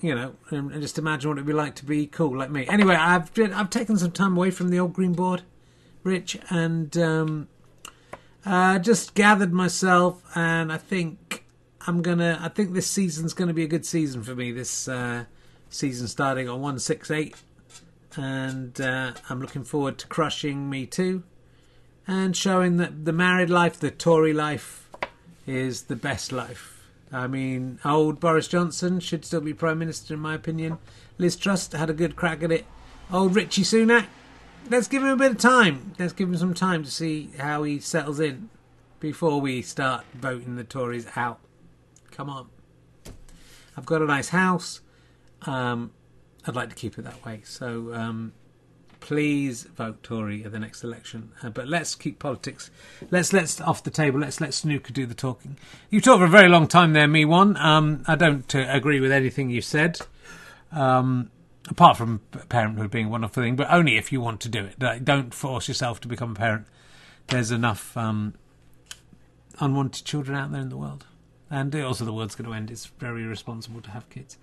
you 0.00 0.14
know, 0.14 0.34
and, 0.50 0.72
and, 0.72 0.80
just 0.80 0.98
imagine 0.98 1.28
what 1.28 1.36
it'd 1.36 1.46
be 1.46 1.52
like 1.52 1.74
to 1.76 1.84
be 1.84 2.06
cool 2.06 2.36
like 2.36 2.50
me. 2.50 2.66
Anyway, 2.68 2.94
I've 2.94 3.30
I've 3.38 3.70
taken 3.70 3.98
some 3.98 4.12
time 4.12 4.36
away 4.36 4.50
from 4.50 4.70
the 4.70 4.80
old 4.80 4.94
green 4.94 5.12
board, 5.12 5.42
Rich, 6.02 6.38
and 6.48 6.96
um, 6.96 7.48
uh, 8.46 8.78
just 8.78 9.14
gathered 9.14 9.52
myself, 9.52 10.22
and 10.34 10.72
I 10.72 10.78
think 10.78 11.27
I'm 11.86 12.02
gonna. 12.02 12.38
I 12.42 12.48
think 12.48 12.72
this 12.72 12.86
season's 12.86 13.34
gonna 13.34 13.54
be 13.54 13.64
a 13.64 13.68
good 13.68 13.86
season 13.86 14.22
for 14.22 14.34
me. 14.34 14.52
This 14.52 14.88
uh, 14.88 15.24
season 15.70 16.08
starting 16.08 16.48
on 16.48 16.60
one 16.60 16.78
six 16.78 17.10
eight 17.10 17.36
and 18.16 18.80
uh, 18.80 19.12
I'm 19.28 19.40
looking 19.40 19.64
forward 19.64 19.98
to 19.98 20.06
crushing 20.06 20.68
Me 20.68 20.86
Too 20.86 21.22
and 22.06 22.36
showing 22.36 22.78
that 22.78 23.04
the 23.04 23.12
married 23.12 23.50
life, 23.50 23.78
the 23.78 23.90
Tory 23.90 24.32
life, 24.32 24.88
is 25.46 25.84
the 25.84 25.96
best 25.96 26.32
life. 26.32 26.88
I 27.12 27.26
mean, 27.26 27.78
old 27.84 28.18
Boris 28.18 28.48
Johnson 28.48 29.00
should 29.00 29.24
still 29.24 29.40
be 29.40 29.54
Prime 29.54 29.78
Minister, 29.78 30.14
in 30.14 30.20
my 30.20 30.34
opinion. 30.34 30.78
Liz 31.18 31.36
Truss 31.36 31.72
had 31.72 31.90
a 31.90 31.94
good 31.94 32.16
crack 32.16 32.42
at 32.42 32.52
it. 32.52 32.66
Old 33.12 33.34
Richie 33.34 33.62
Sunak, 33.62 34.06
let's 34.68 34.88
give 34.88 35.02
him 35.02 35.10
a 35.10 35.16
bit 35.16 35.32
of 35.32 35.38
time. 35.38 35.92
Let's 35.98 36.12
give 36.12 36.28
him 36.28 36.36
some 36.36 36.54
time 36.54 36.84
to 36.84 36.90
see 36.90 37.30
how 37.38 37.62
he 37.62 37.78
settles 37.78 38.20
in 38.20 38.50
before 39.00 39.40
we 39.40 39.62
start 39.62 40.04
voting 40.14 40.56
the 40.56 40.64
Tories 40.64 41.06
out. 41.16 41.38
Come 42.10 42.30
on. 42.30 42.48
I've 43.76 43.86
got 43.86 44.02
a 44.02 44.06
nice 44.06 44.30
house. 44.30 44.80
Um, 45.42 45.92
I'd 46.46 46.56
like 46.56 46.70
to 46.70 46.74
keep 46.74 46.98
it 46.98 47.02
that 47.02 47.24
way. 47.24 47.42
So 47.44 47.94
um, 47.94 48.32
please 49.00 49.64
vote 49.64 50.02
Tory 50.02 50.44
at 50.44 50.52
the 50.52 50.58
next 50.58 50.82
election. 50.82 51.32
Uh, 51.42 51.50
but 51.50 51.68
let's 51.68 51.94
keep 51.94 52.18
politics. 52.18 52.70
Let's 53.10 53.32
let's 53.32 53.60
off 53.60 53.82
the 53.82 53.90
table. 53.90 54.20
Let's 54.20 54.40
let 54.40 54.54
Snooker 54.54 54.92
do 54.92 55.06
the 55.06 55.14
talking. 55.14 55.56
You 55.90 56.00
talked 56.00 56.20
for 56.20 56.24
a 56.24 56.28
very 56.28 56.48
long 56.48 56.66
time 56.66 56.92
there, 56.92 57.06
me 57.06 57.24
one. 57.24 57.56
Um, 57.56 58.02
I 58.06 58.16
don't 58.16 58.52
uh, 58.54 58.66
agree 58.68 59.00
with 59.00 59.12
anything 59.12 59.50
you 59.50 59.60
said. 59.60 60.00
Um, 60.72 61.30
apart 61.70 61.96
from 61.96 62.20
parenthood 62.48 62.90
being 62.90 63.06
a 63.06 63.08
wonderful 63.08 63.42
thing, 63.42 63.56
but 63.56 63.70
only 63.70 63.96
if 63.96 64.12
you 64.12 64.20
want 64.20 64.40
to 64.40 64.48
do 64.48 64.64
it. 64.64 64.80
Like, 64.80 65.04
Don't 65.04 65.32
force 65.32 65.68
yourself 65.68 66.00
to 66.00 66.08
become 66.08 66.32
a 66.32 66.34
parent. 66.34 66.66
There's 67.28 67.50
enough 67.50 67.96
um, 67.96 68.34
unwanted 69.60 70.04
children 70.04 70.36
out 70.36 70.50
there 70.50 70.60
in 70.60 70.70
the 70.70 70.76
world. 70.76 71.04
And 71.50 71.74
also, 71.76 72.04
the 72.04 72.12
world's 72.12 72.34
going 72.34 72.50
to 72.50 72.54
end. 72.54 72.70
It's 72.70 72.86
very 72.86 73.22
irresponsible 73.22 73.80
to 73.82 73.90
have 73.90 74.08
kids. 74.10 74.36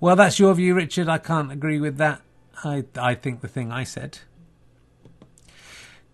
Well, 0.00 0.16
that's 0.16 0.38
your 0.38 0.54
view, 0.54 0.74
Richard. 0.74 1.08
I 1.08 1.18
can't 1.18 1.52
agree 1.52 1.78
with 1.78 1.98
that. 1.98 2.22
I 2.64 2.84
I 2.96 3.14
think 3.14 3.40
the 3.40 3.48
thing 3.48 3.70
I 3.70 3.84
said. 3.84 4.18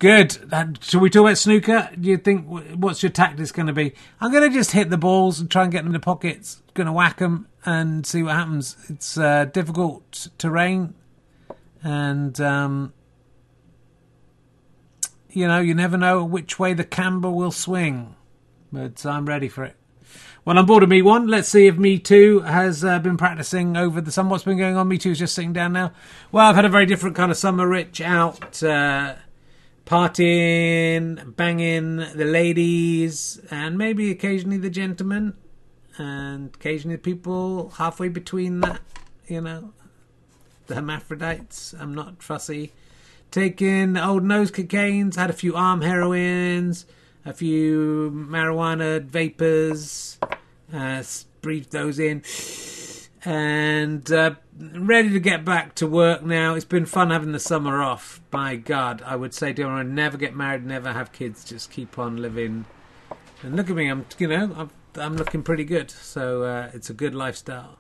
Good. 0.03 0.37
Shall 0.81 0.99
we 0.99 1.11
talk 1.11 1.21
about 1.21 1.39
snooker? 1.39 1.89
Do 1.99 2.09
you 2.09 2.17
think 2.17 2.47
what's 2.75 3.05
your 3.05 3.11
tactics 3.11 3.53
going 3.53 3.69
to 3.69 3.73
be? 3.73 3.95
I'm 4.21 4.33
going 4.33 4.51
to 4.51 4.53
just 4.53 4.73
hit 4.73 4.91
the 4.91 4.99
balls 4.99 5.39
and 5.39 5.49
try 5.49 5.63
and 5.63 5.71
get 5.71 5.79
them 5.79 5.87
in 5.87 5.93
the 5.93 6.01
pockets. 6.01 6.61
Going 6.75 6.89
to 6.89 6.93
whack 6.93 7.19
them 7.19 7.47
and 7.65 8.05
see 8.05 8.25
what 8.25 8.35
happens. 8.35 8.77
It's 8.89 9.17
uh, 9.17 9.45
difficult 9.45 10.27
terrain, 10.39 10.95
and 11.85 12.41
um, 12.41 12.93
you 15.31 15.47
know 15.47 15.61
you 15.61 15.73
never 15.73 15.97
know 15.97 16.25
which 16.25 16.59
way 16.59 16.75
the 16.75 16.83
camber 16.85 17.31
will 17.31 17.53
swing. 17.53 18.17
But 18.73 19.07
I'm 19.07 19.27
ready 19.27 19.49
for 19.49 19.63
it. 19.63 19.77
Well, 20.45 20.59
I'm 20.59 20.67
bored 20.67 20.83
of 20.83 20.89
Me 20.89 21.03
One. 21.03 21.29
Let's 21.29 21.49
see 21.49 21.69
if 21.69 21.77
Me 21.77 22.01
Two 22.01 22.41
has 22.41 22.85
uh, 22.85 22.99
been 22.99 23.17
practicing 23.17 23.77
over 23.77 24.01
the 24.01 24.11
summer. 24.11 24.31
What's 24.31 24.43
been 24.43 24.59
going 24.59 24.77
on? 24.77 24.89
Me 24.89 24.99
Two 24.99 25.13
is 25.13 25.21
just 25.21 25.37
sitting 25.37 25.53
down 25.53 25.73
now. 25.73 25.93
Well, 26.33 26.45
I've 26.45 26.57
had 26.57 26.65
a 26.65 26.69
very 26.69 26.85
different 26.85 27.15
kind 27.15 27.31
of 27.31 27.37
summer. 27.37 27.69
Rich 27.69 28.01
out 28.01 28.61
uh, 28.61 29.15
partying, 29.87 31.37
banging 31.37 31.99
the 31.99 32.25
ladies, 32.25 33.41
and 33.53 33.79
maybe 33.79 34.11
occasionally 34.11 34.57
the 34.57 34.69
gentlemen, 34.69 35.35
and 35.97 36.53
occasionally 36.53 36.97
people 36.97 37.71
halfway 37.79 38.09
between 38.09 38.63
that. 38.63 38.81
You 39.29 39.43
know, 39.43 39.73
the 40.67 40.75
hermaphrodites. 40.75 41.73
I'm 41.79 41.95
not 41.95 42.21
fussy. 42.21 42.73
Taking 43.31 43.97
old 43.97 44.25
nose 44.25 44.51
cocaines. 44.51 45.15
Had 45.15 45.31
a 45.31 45.35
few 45.35 45.55
arm 45.55 45.83
heroines 45.83 46.85
a 47.25 47.33
few 47.33 48.11
marijuana 48.13 49.03
vapors, 49.03 50.19
uh, 50.73 51.03
breathed 51.41 51.73
those 51.73 51.99
in, 51.99 52.23
and 53.25 54.11
uh, 54.11 54.35
ready 54.59 55.11
to 55.11 55.21
get 55.21 55.45
back 55.45 55.75
to 55.77 55.87
work 55.87 56.25
now. 56.25 56.55
It's 56.55 56.65
been 56.65 56.87
fun 56.87 57.11
having 57.11 57.33
the 57.33 57.41
summer 57.41 57.83
off. 57.83 58.21
By 58.31 58.57
God, 58.57 59.03
I 59.05 59.17
would 59.17 59.35
say 59.35 59.53
to 59.53 59.63
everyone, 59.63 59.95
never 59.95 60.17
get 60.17 60.35
married, 60.35 60.65
never 60.65 60.93
have 60.93 61.13
kids, 61.13 61.45
just 61.45 61.71
keep 61.71 61.99
on 61.99 62.17
living. 62.17 62.65
And 63.43 63.57
look 63.57 63.71
at 63.71 63.77
me, 63.77 63.89
I'm 63.89 64.07
you 64.19 64.29
know 64.29 64.53
I'm, 64.57 64.71
I'm 64.97 65.17
looking 65.17 65.43
pretty 65.43 65.65
good, 65.65 65.91
so 65.91 66.43
uh, 66.43 66.71
it's 66.73 66.91
a 66.91 66.95
good 66.95 67.15
lifestyle. 67.15 67.79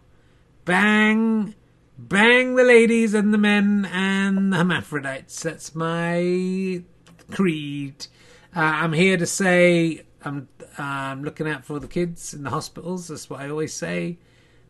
Bang, 0.64 1.54
bang 1.98 2.54
the 2.54 2.64
ladies 2.64 3.14
and 3.14 3.34
the 3.34 3.38
men 3.38 3.88
and 3.92 4.52
the 4.52 4.58
hermaphrodites. 4.58 5.42
That's 5.42 5.74
my 5.74 6.82
creed. 7.30 8.06
Uh, 8.54 8.60
I'm 8.60 8.92
here 8.92 9.16
to 9.16 9.26
say 9.26 10.02
I'm 10.24 11.22
looking 11.22 11.48
out 11.48 11.64
for 11.64 11.78
the 11.78 11.88
kids 11.88 12.34
in 12.34 12.42
the 12.42 12.50
hospitals. 12.50 13.08
That's 13.08 13.30
what 13.30 13.40
I 13.40 13.48
always 13.48 13.72
say. 13.72 14.18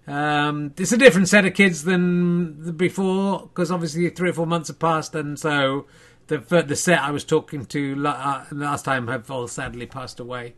Um, 0.07 0.73
it's 0.79 0.93
a 0.93 0.97
different 0.97 1.29
set 1.29 1.45
of 1.45 1.55
kids 1.55 1.85
than 1.85 2.73
before 2.77 3.41
because 3.41 3.71
obviously 3.71 4.09
three 4.11 4.31
or 4.31 4.33
four 4.33 4.47
months 4.47 4.69
have 4.69 4.79
passed, 4.79 5.15
and 5.15 5.39
so 5.39 5.87
the 6.27 6.39
the 6.39 6.77
set 6.77 7.01
I 7.01 7.11
was 7.11 7.25
talking 7.25 7.67
to 7.67 8.07
uh, 8.07 8.45
last 8.51 8.85
time 8.85 9.07
have 9.09 9.31
all 9.31 9.47
sadly 9.47 9.87
passed 9.87 10.19
away, 10.19 10.55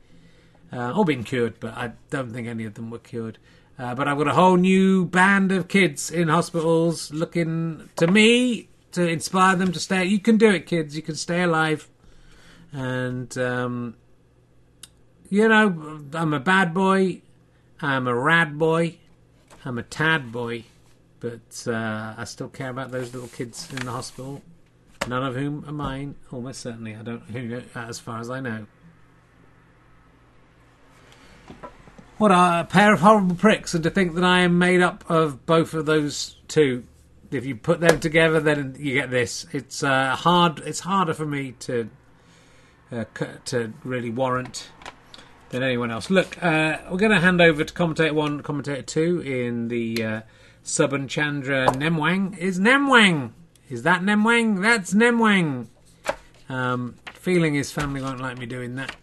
uh, 0.72 0.92
all 0.92 1.04
been 1.04 1.24
cured, 1.24 1.60
but 1.60 1.74
I 1.74 1.92
don't 2.10 2.32
think 2.32 2.48
any 2.48 2.64
of 2.64 2.74
them 2.74 2.90
were 2.90 2.98
cured. 2.98 3.38
Uh, 3.78 3.94
but 3.94 4.06
I've 4.06 4.16
got 4.18 4.28
a 4.28 4.34
whole 4.34 4.56
new 4.56 5.04
band 5.04 5.50
of 5.50 5.68
kids 5.68 6.10
in 6.10 6.28
hospitals 6.28 7.12
looking 7.12 7.90
to 7.96 8.06
me 8.06 8.68
to 8.92 9.06
inspire 9.06 9.56
them 9.56 9.72
to 9.72 9.80
stay. 9.80 10.04
You 10.04 10.20
can 10.20 10.36
do 10.36 10.50
it, 10.50 10.66
kids. 10.66 10.94
You 10.94 11.02
can 11.02 11.16
stay 11.16 11.42
alive 11.42 11.90
and 12.74 13.38
um, 13.38 13.96
you 15.30 15.48
know, 15.48 16.02
I'm 16.12 16.34
a 16.34 16.40
bad 16.40 16.74
boy, 16.74 17.22
I'm 17.80 18.06
a 18.06 18.14
rad 18.14 18.58
boy, 18.58 18.98
I'm 19.64 19.78
a 19.78 19.82
tad 19.82 20.32
boy, 20.32 20.64
but 21.20 21.66
uh, 21.66 22.14
I 22.18 22.24
still 22.24 22.48
care 22.48 22.70
about 22.70 22.90
those 22.90 23.14
little 23.14 23.28
kids 23.28 23.70
in 23.70 23.76
the 23.76 23.90
hospital. 23.90 24.42
None 25.06 25.24
of 25.24 25.34
whom 25.34 25.64
are 25.66 25.72
mine, 25.72 26.16
almost 26.32 26.60
certainly. 26.60 26.96
I 26.96 27.02
don't, 27.02 27.22
as 27.74 27.98
far 27.98 28.20
as 28.20 28.30
I 28.30 28.40
know. 28.40 28.66
What 32.18 32.30
a 32.30 32.66
pair 32.68 32.92
of 32.92 33.00
horrible 33.00 33.36
pricks, 33.36 33.74
and 33.74 33.84
to 33.84 33.90
think 33.90 34.14
that 34.14 34.24
I 34.24 34.40
am 34.40 34.58
made 34.58 34.80
up 34.80 35.04
of 35.10 35.46
both 35.46 35.74
of 35.74 35.86
those 35.86 36.36
two. 36.48 36.84
If 37.30 37.44
you 37.44 37.56
put 37.56 37.80
them 37.80 38.00
together, 38.00 38.40
then 38.40 38.76
you 38.78 38.94
get 38.94 39.10
this. 39.10 39.46
It's 39.52 39.82
uh, 39.82 40.14
hard. 40.16 40.60
It's 40.60 40.80
harder 40.80 41.12
for 41.12 41.26
me 41.26 41.52
to 41.60 41.90
uh, 42.94 43.04
to 43.46 43.72
really 43.82 44.10
warrant 44.10 44.68
than 45.50 45.62
anyone 45.62 45.90
else. 45.90 46.10
Look, 46.10 46.42
uh, 46.42 46.78
we're 46.90 46.98
going 46.98 47.12
to 47.12 47.20
hand 47.20 47.40
over 47.40 47.64
to 47.64 47.72
commentator 47.72 48.14
one, 48.14 48.42
commentator 48.42 48.82
two 48.82 49.20
in 49.20 49.68
the 49.68 50.04
uh, 50.04 50.20
Subhash 50.64 51.08
Chandra 51.08 51.66
Nemwang. 51.68 52.36
Is 52.38 52.58
Nemwang? 52.58 53.32
Is 53.68 53.82
that 53.82 54.02
Nemwang? 54.02 54.62
That's 54.62 54.94
Nemwang. 54.94 55.66
Um, 56.48 56.96
feeling 57.14 57.54
his 57.54 57.72
family 57.72 58.02
won't 58.02 58.20
like 58.20 58.38
me 58.38 58.46
doing 58.46 58.74
that. 58.76 58.96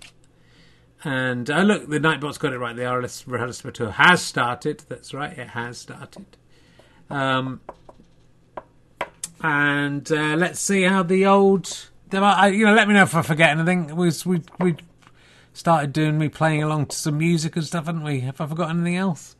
And 1.03 1.50
uh, 1.50 1.63
look, 1.63 1.89
the 1.89 2.00
Nightbot's 2.00 2.38
got 2.38 2.53
it 2.53 2.60
right. 2.60 2.75
The 2.75 2.83
RLS 2.83 3.24
Rehearsal 3.25 3.71
Tour 3.71 3.91
has 3.91 4.21
started. 4.21 4.83
That's 4.88 5.13
right, 5.13 5.38
it 5.38 5.50
has 5.50 5.79
started. 5.79 6.25
Um, 7.10 7.62
and 9.41 10.12
uh, 10.12 10.36
let's 10.36 10.60
see 10.60 10.83
how 10.83 11.01
the 11.01 11.25
old 11.25 11.89
you 12.13 12.65
know, 12.65 12.73
let 12.73 12.87
me 12.87 12.93
know 12.93 13.03
if 13.03 13.15
I 13.15 13.21
forget 13.21 13.51
anything. 13.51 13.95
We 13.95 14.11
we 14.25 14.41
we 14.59 14.75
started 15.53 15.93
doing 15.93 16.17
me 16.17 16.29
playing 16.29 16.63
along 16.63 16.87
to 16.87 16.95
some 16.95 17.17
music 17.17 17.55
and 17.55 17.65
stuff, 17.65 17.85
haven't 17.85 18.03
we? 18.03 18.21
Have 18.21 18.41
I 18.41 18.47
forgot 18.47 18.69
anything 18.69 18.97
else? 18.97 19.35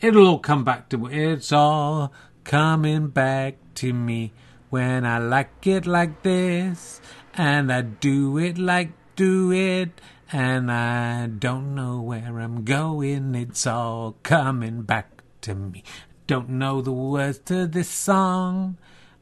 It'll 0.00 0.26
all 0.26 0.38
come 0.40 0.64
back 0.64 0.88
to 0.88 1.06
it's 1.06 1.52
all 1.52 2.12
coming 2.44 3.08
back 3.08 3.56
to 3.76 3.92
me 3.92 4.32
when 4.70 5.06
I 5.06 5.18
like 5.18 5.66
it 5.66 5.86
like 5.86 6.22
this, 6.22 7.00
and 7.34 7.72
I 7.72 7.82
do 7.82 8.38
it 8.38 8.58
like 8.58 8.92
do 9.14 9.52
it, 9.52 10.00
and 10.32 10.72
I 10.72 11.26
don't 11.28 11.74
know 11.74 12.00
where 12.00 12.40
I'm 12.40 12.64
going. 12.64 13.34
It's 13.34 13.66
all 13.66 14.16
coming 14.22 14.82
back 14.82 15.22
to 15.42 15.54
me. 15.54 15.84
Don't 16.26 16.48
know 16.48 16.80
the 16.80 16.92
words 16.92 17.38
to 17.46 17.66
this 17.66 17.88
song 17.88 18.78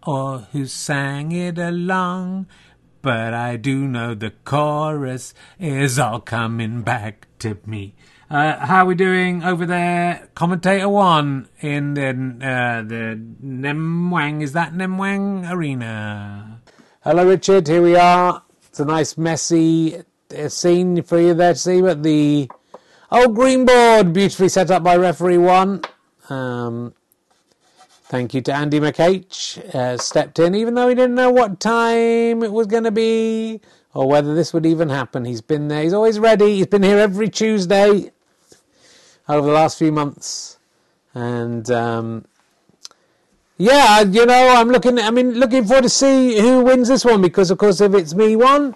or 0.07 0.49
who 0.53 0.67
sang 0.67 1.33
it 1.33 1.59
along. 1.59 2.47
But 3.03 3.33
I 3.33 3.57
do 3.57 3.89
know 3.89 4.15
the 4.15 4.33
chorus 4.45 5.33
is 5.59 5.99
all 5.99 6.21
coming 6.21 6.83
back 6.83 7.29
to 7.39 7.59
me. 7.65 7.95
Uh, 8.31 8.65
how 8.65 8.85
are 8.85 8.87
we 8.87 8.95
doing 8.95 9.43
over 9.43 9.67
there? 9.67 10.29
Commentator 10.35 10.89
one 10.89 11.49
in 11.61 11.95
the 11.95 12.11
uh, 12.11 12.83
the 12.83 13.21
Nemwang. 13.43 14.43
Is 14.43 14.53
that 14.53 14.73
Nemwang 14.73 15.51
Arena? 15.51 16.61
Hello, 17.01 17.27
Richard. 17.27 17.67
Here 17.67 17.83
we 17.83 17.97
are. 17.97 18.43
It's 18.69 18.79
a 18.79 18.85
nice 18.85 19.19
messy 19.19 20.05
uh, 20.37 20.49
scene 20.49 21.03
for 21.03 21.19
you 21.19 21.35
there 21.35 21.55
to 21.55 21.59
see, 21.59 21.81
but 21.81 22.05
the 22.05 22.49
old 23.11 23.35
green 23.35 23.65
board 23.65 24.13
beautifully 24.13 24.49
set 24.49 24.71
up 24.71 24.85
by 24.85 24.97
referee 24.97 25.39
one. 25.39 25.83
Um, 26.29 26.95
Thank 28.11 28.35
you 28.35 28.41
to 28.41 28.53
Andy 28.53 28.81
McH, 28.81 29.57
uh, 29.73 29.97
stepped 29.97 30.41
in, 30.41 30.57
even 30.57 30.75
though 30.75 30.89
he 30.89 30.97
didn't 30.97 31.15
know 31.15 31.31
what 31.31 31.61
time 31.61 32.43
it 32.43 32.51
was 32.51 32.67
going 32.67 32.83
to 32.83 32.91
be 32.91 33.61
or 33.95 34.09
whether 34.09 34.35
this 34.35 34.53
would 34.53 34.67
even 34.67 34.89
happen. 34.89 35.25
He's 35.25 35.41
been 35.41 35.69
there. 35.69 35.85
He's 35.85 35.93
always 35.93 36.19
ready. 36.19 36.57
He's 36.57 36.67
been 36.67 36.83
here 36.83 36.99
every 36.99 37.29
Tuesday 37.29 38.11
over 39.29 39.47
the 39.47 39.53
last 39.53 39.79
few 39.79 39.93
months, 39.93 40.59
and 41.15 41.71
um, 41.71 42.25
yeah, 43.59 44.01
you 44.01 44.27
know, 44.27 44.57
I'm 44.57 44.71
looking. 44.71 44.99
I 44.99 45.13
mean, 45.13 45.35
looking 45.35 45.65
forward 45.65 45.85
to 45.85 45.89
see 45.89 46.41
who 46.41 46.65
wins 46.65 46.89
this 46.89 47.05
one 47.05 47.23
because, 47.23 47.53
of 47.53 47.59
course, 47.59 47.81
if 47.81 47.95
it's 47.95 48.13
me 48.13 48.35
one, 48.35 48.75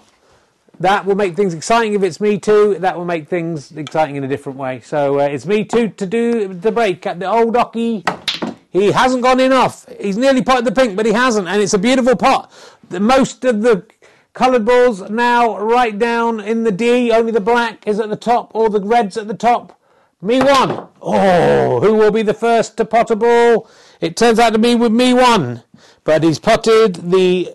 that 0.79 1.05
will 1.05 1.15
make 1.15 1.35
things 1.35 1.53
exciting. 1.53 1.91
If 1.91 2.03
it's 2.03 2.21
me 2.21 2.39
two, 2.39 2.77
that 2.79 2.97
will 2.97 3.03
make 3.03 3.27
things 3.27 3.73
exciting 3.73 4.15
in 4.15 4.23
a 4.23 4.29
different 4.29 4.57
way. 4.57 4.79
So 4.79 5.19
uh, 5.19 5.23
it's 5.23 5.45
me 5.45 5.65
two 5.65 5.89
to 5.89 6.05
do 6.05 6.53
the 6.53 6.71
break 6.71 7.05
at 7.05 7.19
the 7.19 7.29
old 7.29 7.57
Ocky 7.57 8.05
he 8.75 8.91
hasn't 8.91 9.23
gone 9.23 9.39
enough. 9.39 9.85
He's 10.01 10.17
nearly 10.17 10.43
potted 10.43 10.65
the 10.65 10.71
pink, 10.73 10.97
but 10.97 11.05
he 11.05 11.13
hasn't, 11.13 11.47
and 11.47 11.61
it's 11.61 11.73
a 11.73 11.79
beautiful 11.79 12.15
pot. 12.17 12.51
The, 12.89 12.99
most 12.99 13.45
of 13.45 13.61
the 13.61 13.85
coloured 14.33 14.65
balls 14.65 15.09
now 15.09 15.57
right 15.59 15.97
down 15.97 16.41
in 16.41 16.63
the 16.63 16.73
D. 16.73 17.09
Only 17.09 17.31
the 17.31 17.39
black 17.39 17.87
is 17.87 18.01
at 18.01 18.09
the 18.09 18.17
top, 18.17 18.51
or 18.53 18.69
the 18.69 18.81
red's 18.81 19.15
at 19.15 19.29
the 19.29 19.33
top. 19.33 19.79
Me 20.21 20.39
one. 20.39 20.89
Oh, 21.01 21.79
who 21.79 21.93
will 21.93 22.11
be 22.11 22.21
the 22.21 22.33
first 22.33 22.75
to 22.77 22.85
pot 22.85 23.11
a 23.11 23.15
ball? 23.15 23.69
It 24.01 24.17
turns 24.17 24.39
out 24.39 24.51
to 24.51 24.59
be 24.59 24.75
with 24.75 24.91
me 24.91 25.13
one, 25.13 25.63
but 26.03 26.23
he's 26.23 26.39
potted 26.39 26.95
the 27.11 27.53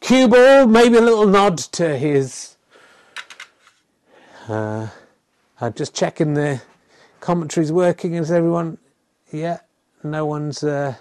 cue 0.00 0.28
ball. 0.28 0.66
Maybe 0.66 0.96
a 0.96 1.02
little 1.02 1.26
nod 1.26 1.58
to 1.58 1.98
his. 1.98 2.56
Uh, 4.48 4.88
I'm 5.60 5.74
just 5.74 5.94
checking 5.94 6.32
the 6.32 6.62
commentary's 7.20 7.70
working. 7.70 8.14
Is 8.14 8.30
everyone? 8.30 8.78
Yeah, 9.30 9.58
no 10.04 10.26
one's 10.26 10.62
uh, 10.62 10.94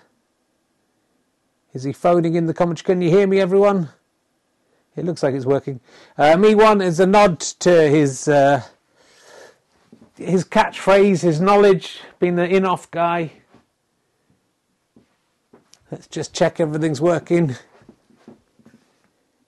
Is 1.73 1.83
he 1.83 1.91
phoning 1.91 2.35
in 2.35 2.45
the 2.45 2.53
commentary? 2.53 2.85
Can 2.85 3.01
you 3.01 3.09
hear 3.09 3.27
me, 3.27 3.39
everyone? 3.39 3.89
It 4.95 5.05
looks 5.05 5.23
like 5.23 5.33
it's 5.33 5.45
working. 5.45 5.79
Uh, 6.17 6.37
me 6.37 6.53
one 6.53 6.81
is 6.81 6.99
a 6.99 7.07
nod 7.07 7.39
to 7.39 7.89
his 7.89 8.27
uh, 8.27 8.61
his 10.15 10.45
catchphrase, 10.45 11.21
his 11.21 11.41
knowledge, 11.41 11.99
being 12.19 12.35
the 12.35 12.47
in-off 12.47 12.91
guy. 12.91 13.31
Let's 15.89 16.07
just 16.07 16.33
check 16.33 16.59
everything's 16.59 17.01
working. 17.01 17.55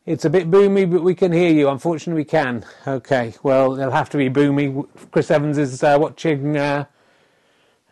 It's 0.08 0.26
a 0.26 0.30
bit 0.30 0.50
boomy, 0.50 0.92
but 0.92 1.04
we 1.04 1.16
can 1.16 1.32
hear 1.32 1.52
you. 1.52 1.70
Unfortunately, 1.70 2.22
we 2.22 2.26
can. 2.26 2.66
Okay, 2.88 3.36
well, 3.44 3.80
it'll 3.80 3.92
have 3.92 4.10
to 4.12 4.18
be 4.18 4.30
boomy. 4.30 4.88
Chris 5.12 5.30
Evans 5.30 5.60
is 5.60 5.84
uh, 5.84 5.98
watching 6.00 6.58
uh, 6.58 6.86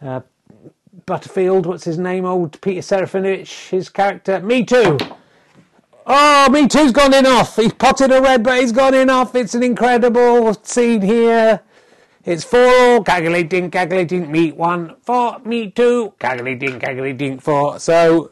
uh, 0.01 0.22
Butterfield. 1.06 1.66
What's 1.66 1.84
his 1.84 1.98
name? 1.98 2.26
Old 2.26 2.60
Peter 2.62 2.82
Serafinowicz, 2.82 3.70
his 3.70 3.90
character. 3.90 4.40
Me 4.40 4.64
too. 4.64 4.98
Oh, 6.06 6.50
Me 6.50 6.68
Too's 6.68 6.92
gone 6.92 7.14
in 7.14 7.26
off. 7.26 7.56
He's 7.56 7.74
potted 7.74 8.12
a 8.12 8.22
red, 8.22 8.44
but 8.44 8.60
he's 8.60 8.72
gone 8.72 8.94
in 8.94 9.10
off. 9.10 9.36
It's 9.36 9.56
an 9.56 9.64
incredible 9.64 10.54
scene 10.64 11.02
here. 11.02 11.62
It's 12.26 12.44
four, 12.44 12.66
all, 12.66 13.04
calculating, 13.04 13.70
calculating, 13.70 14.32
meet 14.32 14.56
one, 14.56 14.96
four, 15.02 15.40
meet 15.40 15.76
two, 15.76 16.14
calculating, 16.20 16.80
calculating, 16.80 17.40
four. 17.40 17.80
So, 17.80 18.32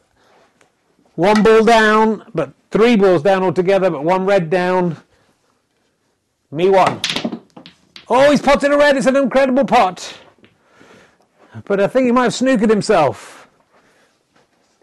one 1.15 1.43
ball 1.43 1.63
down, 1.63 2.23
but 2.33 2.53
three 2.71 2.95
balls 2.95 3.21
down 3.21 3.43
altogether, 3.43 3.89
but 3.89 4.03
one 4.03 4.25
red 4.25 4.49
down. 4.49 4.97
Me 6.51 6.69
one. 6.69 7.01
Oh, 8.07 8.31
he's 8.31 8.41
potted 8.41 8.71
a 8.71 8.77
red. 8.77 8.97
It's 8.97 9.07
an 9.07 9.15
incredible 9.15 9.65
pot. 9.65 10.13
But 11.65 11.81
I 11.81 11.87
think 11.87 12.05
he 12.05 12.11
might 12.11 12.23
have 12.23 12.33
snookered 12.33 12.69
himself. 12.69 13.49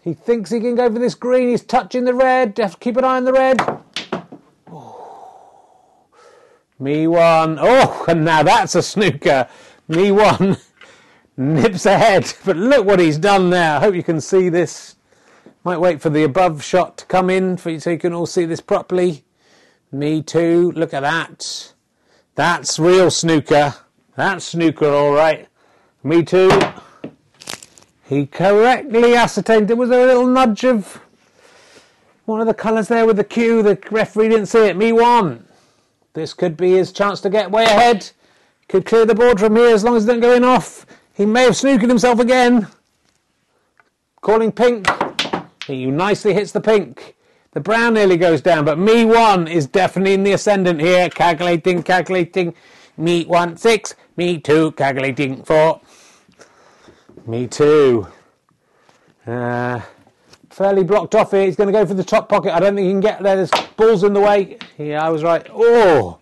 He 0.03 0.13
thinks 0.13 0.49
he 0.49 0.59
can 0.59 0.75
go 0.75 0.91
for 0.91 0.99
this 0.99 1.15
green. 1.15 1.49
He's 1.49 1.63
touching 1.63 2.05
the 2.05 2.13
red. 2.13 2.57
Have 2.57 2.73
to 2.73 2.77
keep 2.77 2.97
an 2.97 3.03
eye 3.03 3.17
on 3.17 3.25
the 3.25 3.33
red. 3.33 3.59
Me 6.79 7.07
one. 7.07 7.57
Oh, 7.59 8.05
and 8.07 8.23
now 8.23 8.43
that's 8.43 8.75
a 8.75 8.81
snooker. 8.81 9.49
Me 9.89 10.11
one 10.11 10.57
nips 11.37 11.85
ahead. 11.85 12.33
But 12.45 12.55
look 12.55 12.85
what 12.85 12.99
he's 12.99 13.17
done 13.17 13.49
there. 13.49 13.75
I 13.75 13.79
hope 13.79 13.95
you 13.95 14.03
can 14.03 14.21
see 14.21 14.47
this. 14.47 14.95
Might 15.65 15.79
wait 15.79 16.01
for 16.01 16.09
the 16.09 16.23
above 16.23 16.63
shot 16.63 16.97
to 16.99 17.05
come 17.05 17.29
in 17.29 17.57
for 17.57 17.69
you 17.69 17.81
so 17.81 17.89
you 17.89 17.99
can 17.99 18.13
all 18.13 18.25
see 18.25 18.45
this 18.45 18.61
properly. 18.61 19.25
Me 19.91 20.21
too. 20.21 20.71
Look 20.71 20.93
at 20.93 21.01
that. 21.01 21.73
That's 22.35 22.79
real 22.79 23.11
snooker. 23.11 23.75
That's 24.15 24.45
snooker, 24.45 24.87
all 24.87 25.11
right. 25.11 25.49
Me 26.03 26.23
too. 26.23 26.49
He 28.03 28.25
correctly 28.25 29.15
ascertained 29.15 29.67
there 29.67 29.75
was 29.75 29.89
a 29.89 30.05
little 30.05 30.27
nudge 30.27 30.63
of 30.63 31.01
one 32.25 32.39
of 32.39 32.47
the 32.47 32.53
colours 32.53 32.87
there 32.87 33.05
with 33.05 33.17
the 33.17 33.23
cue. 33.23 33.61
The 33.61 33.77
referee 33.91 34.29
didn't 34.29 34.45
see 34.45 34.67
it. 34.67 34.77
Me 34.77 34.91
one. 34.91 35.45
This 36.13 36.33
could 36.33 36.55
be 36.55 36.71
his 36.71 36.91
chance 36.91 37.21
to 37.21 37.29
get 37.29 37.51
way 37.51 37.65
ahead. 37.65 38.09
Could 38.67 38.85
clear 38.85 39.05
the 39.05 39.15
board 39.15 39.39
from 39.39 39.55
here 39.55 39.73
as 39.73 39.83
long 39.83 39.97
as 39.97 40.05
it 40.05 40.07
doesn't 40.07 40.21
go 40.21 40.33
in 40.33 40.43
off. 40.43 40.85
He 41.13 41.25
may 41.25 41.43
have 41.43 41.53
snookered 41.53 41.89
himself 41.89 42.19
again. 42.19 42.67
Calling 44.21 44.51
pink. 44.51 44.87
He 45.65 45.87
nicely 45.87 46.33
hits 46.33 46.51
the 46.51 46.61
pink. 46.61 47.15
The 47.51 47.59
brown 47.59 47.95
nearly 47.95 48.15
goes 48.15 48.41
down, 48.41 48.63
but 48.63 48.77
me 48.77 49.05
one 49.05 49.47
is 49.47 49.67
definitely 49.67 50.13
in 50.13 50.23
the 50.23 50.33
ascendant 50.33 50.79
here. 50.79 51.09
Calculating, 51.09 51.83
calculating. 51.83 52.53
Me 52.95 53.25
one, 53.25 53.57
six. 53.57 53.95
Me 54.17 54.37
two, 54.37 54.71
calculating, 54.73 55.43
four. 55.43 55.81
Me 57.29 57.45
too. 57.45 58.07
Uh, 59.27 59.79
fairly 60.49 60.83
blocked 60.83 61.13
off 61.13 61.29
here. 61.29 61.45
He's 61.45 61.55
going 61.55 61.67
to 61.67 61.71
go 61.71 61.85
for 61.85 61.93
the 61.93 62.03
top 62.03 62.27
pocket. 62.27 62.55
I 62.55 62.59
don't 62.59 62.73
think 62.73 62.87
he 62.87 62.91
can 62.91 63.01
get 63.01 63.21
there. 63.21 63.35
There's 63.35 63.51
balls 63.77 64.03
in 64.03 64.13
the 64.13 64.19
way. 64.19 64.57
Yeah, 64.79 65.05
I 65.05 65.09
was 65.09 65.21
right. 65.21 65.45
Oh, 65.53 66.17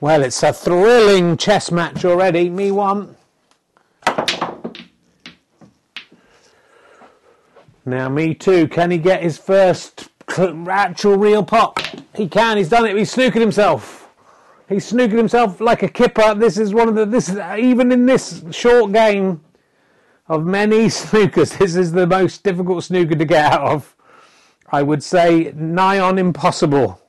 well, 0.00 0.22
it's 0.22 0.42
a 0.42 0.54
thrilling 0.54 1.36
chess 1.36 1.70
match 1.70 2.06
already. 2.06 2.48
Me 2.48 2.70
one. 2.70 3.14
Now, 7.84 8.08
me 8.08 8.32
too. 8.32 8.68
Can 8.68 8.90
he 8.90 8.96
get 8.96 9.22
his 9.22 9.36
first 9.36 10.08
actual 10.30 11.18
real 11.18 11.44
pop? 11.44 11.78
He 12.16 12.26
can. 12.26 12.56
He's 12.56 12.70
done 12.70 12.86
it. 12.86 12.96
He's 12.96 13.14
snookered 13.14 13.34
himself. 13.34 14.08
He's 14.66 14.90
snookered 14.90 15.18
himself 15.18 15.60
like 15.60 15.82
a 15.82 15.88
kipper. 15.88 16.34
This 16.34 16.56
is 16.56 16.72
one 16.72 16.88
of 16.88 16.94
the. 16.94 17.04
This 17.04 17.28
is 17.28 17.36
even 17.58 17.92
in 17.92 18.06
this 18.06 18.42
short 18.50 18.92
game 18.92 19.42
of 20.26 20.44
many 20.44 20.86
snookers, 20.86 21.58
this 21.58 21.76
is 21.76 21.92
the 21.92 22.06
most 22.06 22.42
difficult 22.42 22.84
snooker 22.84 23.14
to 23.14 23.24
get 23.24 23.52
out 23.52 23.62
of. 23.62 23.96
I 24.70 24.82
would 24.82 25.02
say 25.02 25.52
nigh 25.54 25.98
on 25.98 26.18
impossible. 26.18 27.00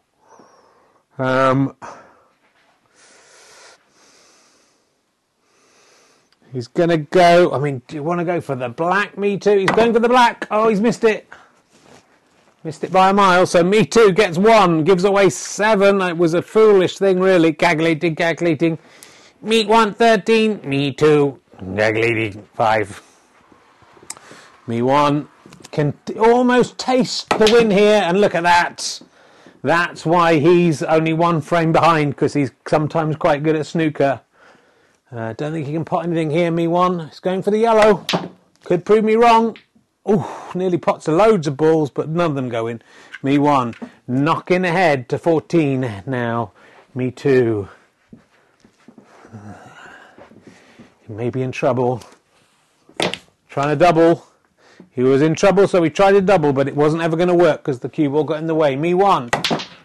Um, 1.18 1.76
he's 6.52 6.68
going 6.68 6.90
to 6.90 6.98
go. 6.98 7.54
I 7.54 7.60
mean, 7.60 7.82
do 7.88 7.96
you 7.96 8.04
want 8.04 8.20
to 8.20 8.26
go 8.26 8.42
for 8.42 8.56
the 8.56 8.70
black? 8.70 9.18
Me 9.18 9.38
too. 9.38 9.60
He's 9.60 9.70
going 9.70 9.94
for 9.94 10.00
the 10.00 10.10
black. 10.10 10.48
Oh, 10.52 10.68
he's 10.68 10.82
missed 10.82 11.04
it. 11.06 11.28
Missed 12.64 12.84
it 12.86 12.92
by 12.92 13.10
a 13.10 13.14
mile. 13.14 13.46
So 13.46 13.64
me 13.64 13.86
too 13.86 14.14
gets 14.14 14.38
one, 14.38 14.86
gives 14.86 15.04
away 15.04 15.30
seven. 15.30 16.02
It 16.02 16.18
was 16.18 16.34
a 16.34 16.42
foolish 16.42 16.98
thing, 16.98 17.20
really. 17.20 17.54
Calculating, 17.54 18.16
calculating. 18.16 18.78
Me 19.42 19.66
one, 19.66 19.94
13. 19.94 20.62
Me 20.64 20.94
two, 20.94 21.42
calculating, 21.76 22.48
five. 22.54 23.02
Me 24.68 24.82
one 24.82 25.28
can 25.72 25.94
t- 26.06 26.18
almost 26.18 26.78
taste 26.78 27.30
the 27.30 27.50
win 27.52 27.72
here, 27.72 28.02
and 28.04 28.22
look 28.22 28.36
at 28.36 28.44
that. 28.44 29.02
That's 29.64 30.06
why 30.06 30.40
he's 30.40 30.84
only 30.84 31.14
one 31.14 31.42
frame 31.42 31.72
behind 31.72 32.12
because 32.12 32.34
he's 32.34 32.52
sometimes 32.68 33.16
quite 33.16 33.44
good 33.44 33.56
at 33.56 33.66
snooker. 33.66 34.22
Uh, 35.12 35.34
don't 35.34 35.52
think 35.52 35.68
he 35.68 35.74
can 35.74 35.86
pot 35.86 36.06
anything 36.06 36.32
here. 36.32 36.52
Me 36.52 36.68
one. 36.68 37.08
He's 37.08 37.20
going 37.20 37.42
for 37.44 37.52
the 37.52 37.60
yellow. 37.60 38.06
Could 38.66 38.86
prove 38.86 39.04
me 39.04 39.16
wrong. 39.16 39.58
Oh, 40.06 40.52
nearly 40.54 40.78
pots 40.78 41.08
loads 41.08 41.48
of 41.48 41.56
balls, 41.56 41.90
but 41.90 42.10
none 42.10 42.32
of 42.32 42.36
them 42.36 42.50
go 42.50 42.68
in. 42.68 42.82
Me 43.22 43.38
one. 43.38 43.74
Knocking 44.08 44.66
ahead 44.66 45.08
to 45.10 45.18
14 45.18 46.04
now. 46.06 46.52
Me 46.94 47.10
two. 47.10 47.70
He 51.06 51.14
may 51.14 51.30
be 51.30 51.42
in 51.42 51.52
trouble. 51.52 52.02
Trying 53.50 53.70
to 53.70 53.76
double. 53.76 54.26
He 54.92 55.04
was 55.04 55.22
in 55.22 55.36
trouble, 55.36 55.68
so 55.68 55.84
he 55.84 55.90
tried 55.90 56.16
a 56.16 56.22
double, 56.22 56.54
but 56.54 56.68
it 56.68 56.76
wasn't 56.76 57.04
ever 57.04 57.18
going 57.18 57.30
to 57.30 57.36
work 57.36 57.64
because 57.64 57.80
the 57.80 57.90
cue 57.90 58.10
ball 58.10 58.24
got 58.24 58.40
in 58.40 58.48
the 58.48 58.56
way. 58.56 58.76
Me 58.76 58.94
one. 58.94 59.30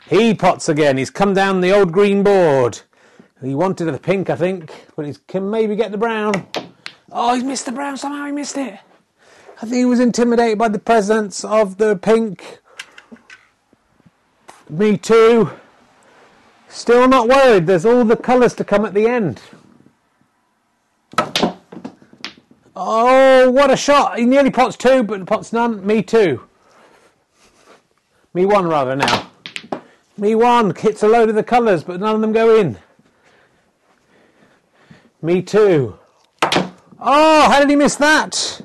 He 0.08 0.34
pots 0.34 0.68
again. 0.68 0.96
He's 0.96 1.10
come 1.10 1.34
down 1.34 1.60
the 1.60 1.72
old 1.72 1.92
green 1.92 2.22
board. 2.22 2.80
He 3.42 3.54
wanted 3.54 3.86
the 3.86 3.98
pink, 3.98 4.30
I 4.30 4.36
think, 4.36 4.72
but 4.96 5.06
he 5.06 5.14
can 5.26 5.50
maybe 5.50 5.76
get 5.76 5.92
the 5.92 5.98
brown. 5.98 6.46
Oh, 7.10 7.34
he's 7.34 7.44
missed 7.44 7.66
the 7.66 7.72
brown. 7.72 7.96
Somehow 7.96 8.26
he 8.26 8.32
missed 8.32 8.56
it. 8.56 8.78
I 9.60 9.62
think 9.62 9.74
he 9.74 9.84
was 9.84 10.00
intimidated 10.00 10.58
by 10.58 10.68
the 10.68 10.78
presence 10.78 11.44
of 11.44 11.78
the 11.78 11.96
pink. 11.96 12.60
Me 14.68 14.96
too. 14.96 15.50
Still 16.68 17.08
not 17.08 17.28
worried. 17.28 17.66
There's 17.66 17.86
all 17.86 18.04
the 18.04 18.16
colours 18.16 18.54
to 18.54 18.64
come 18.64 18.84
at 18.84 18.94
the 18.94 19.06
end. 19.06 19.40
Oh, 22.80 23.50
what 23.50 23.72
a 23.72 23.76
shot! 23.76 24.20
He 24.20 24.24
nearly 24.24 24.52
pots 24.52 24.76
two, 24.76 25.02
but 25.02 25.26
pots 25.26 25.52
none. 25.52 25.84
Me 25.84 26.00
too. 26.00 26.44
Me 28.32 28.46
one, 28.46 28.68
rather, 28.68 28.94
now. 28.94 29.32
Me 30.16 30.36
one 30.36 30.72
hits 30.72 31.02
a 31.02 31.08
load 31.08 31.28
of 31.28 31.34
the 31.34 31.42
colours, 31.42 31.82
but 31.82 31.98
none 31.98 32.14
of 32.14 32.20
them 32.20 32.30
go 32.30 32.56
in. 32.56 32.78
Me 35.20 35.42
too. 35.42 35.98
Oh, 37.00 37.50
how 37.50 37.58
did 37.58 37.68
he 37.68 37.74
miss 37.74 37.96
that? 37.96 38.60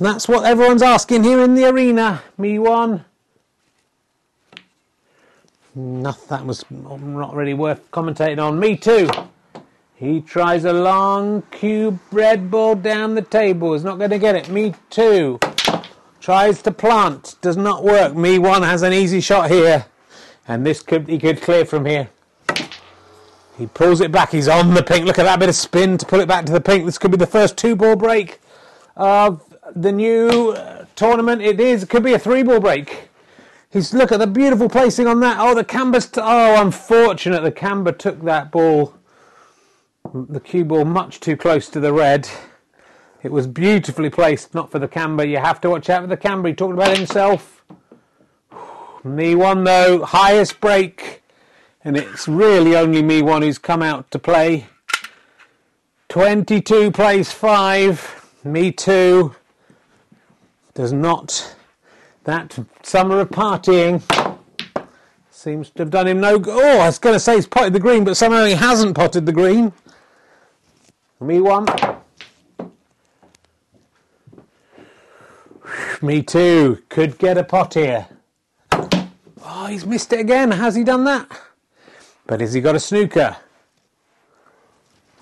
That's 0.00 0.26
what 0.26 0.44
everyone's 0.44 0.82
asking 0.82 1.22
here 1.22 1.42
in 1.42 1.54
the 1.54 1.66
arena. 1.66 2.24
Me 2.36 2.58
one. 2.58 3.04
No, 5.76 6.10
that 6.28 6.44
was 6.44 6.64
not 6.70 7.34
really 7.34 7.54
worth 7.54 7.88
commentating 7.92 8.42
on. 8.42 8.58
Me 8.58 8.76
too. 8.76 9.08
He 10.04 10.20
tries 10.20 10.66
a 10.66 10.72
long 10.74 11.42
cube 11.50 11.98
red 12.12 12.50
ball 12.50 12.74
down 12.74 13.14
the 13.14 13.22
table. 13.22 13.72
Is 13.72 13.84
not 13.84 13.96
going 13.96 14.10
to 14.10 14.18
get 14.18 14.36
it. 14.36 14.50
Me 14.50 14.74
too. 14.90 15.40
Tries 16.20 16.60
to 16.62 16.70
plant. 16.70 17.36
Does 17.40 17.56
not 17.56 17.82
work. 17.82 18.14
Me 18.14 18.38
one 18.38 18.62
has 18.62 18.82
an 18.82 18.92
easy 18.92 19.22
shot 19.22 19.50
here. 19.50 19.86
And 20.46 20.66
this 20.66 20.82
could 20.82 21.08
he 21.08 21.18
could 21.18 21.40
clear 21.40 21.64
from 21.64 21.86
here. 21.86 22.10
He 23.56 23.66
pulls 23.66 24.02
it 24.02 24.12
back. 24.12 24.30
He's 24.30 24.46
on 24.46 24.74
the 24.74 24.82
pink. 24.82 25.06
Look 25.06 25.18
at 25.18 25.22
that 25.22 25.40
bit 25.40 25.48
of 25.48 25.54
spin 25.54 25.96
to 25.96 26.04
pull 26.04 26.20
it 26.20 26.28
back 26.28 26.44
to 26.46 26.52
the 26.52 26.60
pink. 26.60 26.84
This 26.84 26.98
could 26.98 27.10
be 27.10 27.16
the 27.16 27.26
first 27.26 27.56
two 27.56 27.74
ball 27.74 27.96
break 27.96 28.40
of 28.96 29.42
the 29.74 29.90
new 29.90 30.50
uh, 30.50 30.84
tournament. 30.96 31.40
It 31.40 31.58
is. 31.60 31.82
It 31.82 31.88
could 31.88 32.04
be 32.04 32.12
a 32.12 32.18
three 32.18 32.42
ball 32.42 32.60
break. 32.60 33.08
He's 33.70 33.94
look 33.94 34.12
at 34.12 34.18
the 34.18 34.26
beautiful 34.26 34.68
placing 34.68 35.06
on 35.06 35.20
that. 35.20 35.38
Oh, 35.40 35.54
the 35.54 35.64
camber. 35.64 36.00
St- 36.00 36.22
oh, 36.22 36.60
unfortunate. 36.60 37.42
The 37.42 37.52
camber 37.52 37.92
took 37.92 38.22
that 38.24 38.50
ball 38.50 38.92
the 40.12 40.40
cue 40.40 40.64
ball 40.64 40.84
much 40.84 41.20
too 41.20 41.36
close 41.36 41.68
to 41.70 41.80
the 41.80 41.92
red. 41.92 42.28
It 43.22 43.32
was 43.32 43.46
beautifully 43.46 44.10
placed, 44.10 44.54
not 44.54 44.70
for 44.70 44.78
the 44.78 44.88
camber. 44.88 45.26
You 45.26 45.38
have 45.38 45.60
to 45.62 45.70
watch 45.70 45.88
out 45.88 46.02
for 46.02 46.06
the 46.08 46.16
camber. 46.16 46.48
He 46.48 46.54
talked 46.54 46.74
about 46.74 46.96
himself. 46.96 47.64
Me 49.04 49.34
one 49.34 49.64
though, 49.64 50.04
highest 50.04 50.60
break, 50.60 51.22
and 51.84 51.96
it's 51.96 52.26
really 52.26 52.76
only 52.76 53.02
me 53.02 53.20
one 53.20 53.42
who's 53.42 53.58
come 53.58 53.82
out 53.82 54.10
to 54.10 54.18
play. 54.18 54.66
22 56.08 56.90
plays 56.90 57.30
5, 57.30 58.30
me 58.44 58.72
2. 58.72 59.34
Does 60.72 60.92
not. 60.92 61.56
That 62.24 62.58
summer 62.82 63.20
of 63.20 63.28
partying 63.28 64.02
seems 65.44 65.68
to 65.68 65.82
have 65.82 65.90
done 65.90 66.06
him 66.06 66.20
no 66.20 66.38
good. 66.38 66.54
Oh, 66.58 66.80
I 66.80 66.86
was 66.86 66.98
going 66.98 67.14
to 67.14 67.20
say 67.20 67.34
he's 67.34 67.46
potted 67.46 67.74
the 67.74 67.80
green, 67.80 68.04
but 68.04 68.16
somehow 68.16 68.44
he 68.44 68.54
hasn't 68.54 68.96
potted 68.96 69.26
the 69.26 69.32
green. 69.32 69.74
Me 71.20 71.40
1. 71.40 71.66
Me 76.02 76.22
too. 76.22 76.82
Could 76.88 77.18
get 77.18 77.38
a 77.38 77.44
pot 77.44 77.74
here. 77.74 78.06
Oh, 79.42 79.66
he's 79.66 79.86
missed 79.86 80.12
it 80.12 80.20
again. 80.20 80.50
Has 80.50 80.74
he 80.74 80.84
done 80.84 81.04
that? 81.04 81.30
But 82.26 82.40
has 82.40 82.52
he 82.52 82.60
got 82.60 82.74
a 82.74 82.80
snooker? 82.80 83.36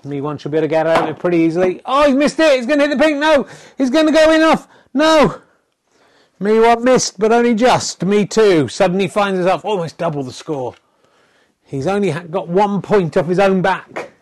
Me 0.05 0.19
one 0.19 0.37
should 0.37 0.51
be 0.51 0.57
able 0.57 0.65
to 0.65 0.69
get 0.69 0.85
out 0.85 1.03
of 1.03 1.09
it 1.09 1.19
pretty 1.19 1.37
easily. 1.37 1.81
Oh, 1.85 2.05
he's 2.07 2.15
missed 2.15 2.39
it. 2.39 2.57
He's 2.57 2.65
going 2.65 2.79
to 2.79 2.87
hit 2.87 2.97
the 2.97 3.01
pink. 3.01 3.19
No, 3.19 3.47
he's 3.77 3.89
going 3.89 4.05
to 4.05 4.11
go 4.11 4.31
in 4.33 4.41
off. 4.41 4.67
No. 4.93 5.41
Me 6.39 6.59
one 6.59 6.83
missed, 6.83 7.19
but 7.19 7.31
only 7.31 7.55
just. 7.55 8.03
Me 8.03 8.25
too. 8.25 8.67
Suddenly 8.67 9.07
finds 9.07 9.37
himself 9.37 9.63
almost 9.63 9.97
double 9.97 10.23
the 10.23 10.33
score. 10.33 10.75
He's 11.63 11.87
only 11.87 12.11
got 12.11 12.49
one 12.49 12.81
point 12.81 13.15
off 13.15 13.27
his 13.27 13.39
own 13.39 13.61
back. 13.61 14.12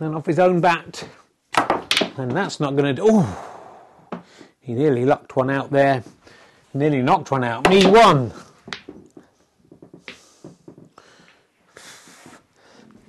And 0.00 0.14
off 0.14 0.26
his 0.26 0.38
own 0.38 0.60
bat. 0.60 1.08
And 2.16 2.30
that's 2.30 2.60
not 2.60 2.76
going 2.76 2.94
to 2.94 3.02
do. 3.02 3.24
He 4.60 4.74
nearly 4.74 5.04
lucked 5.04 5.36
one 5.36 5.50
out 5.50 5.70
there. 5.70 6.02
Nearly 6.74 7.02
knocked 7.02 7.30
one 7.30 7.44
out. 7.44 7.68
Me 7.68 7.86
one. 7.86 8.32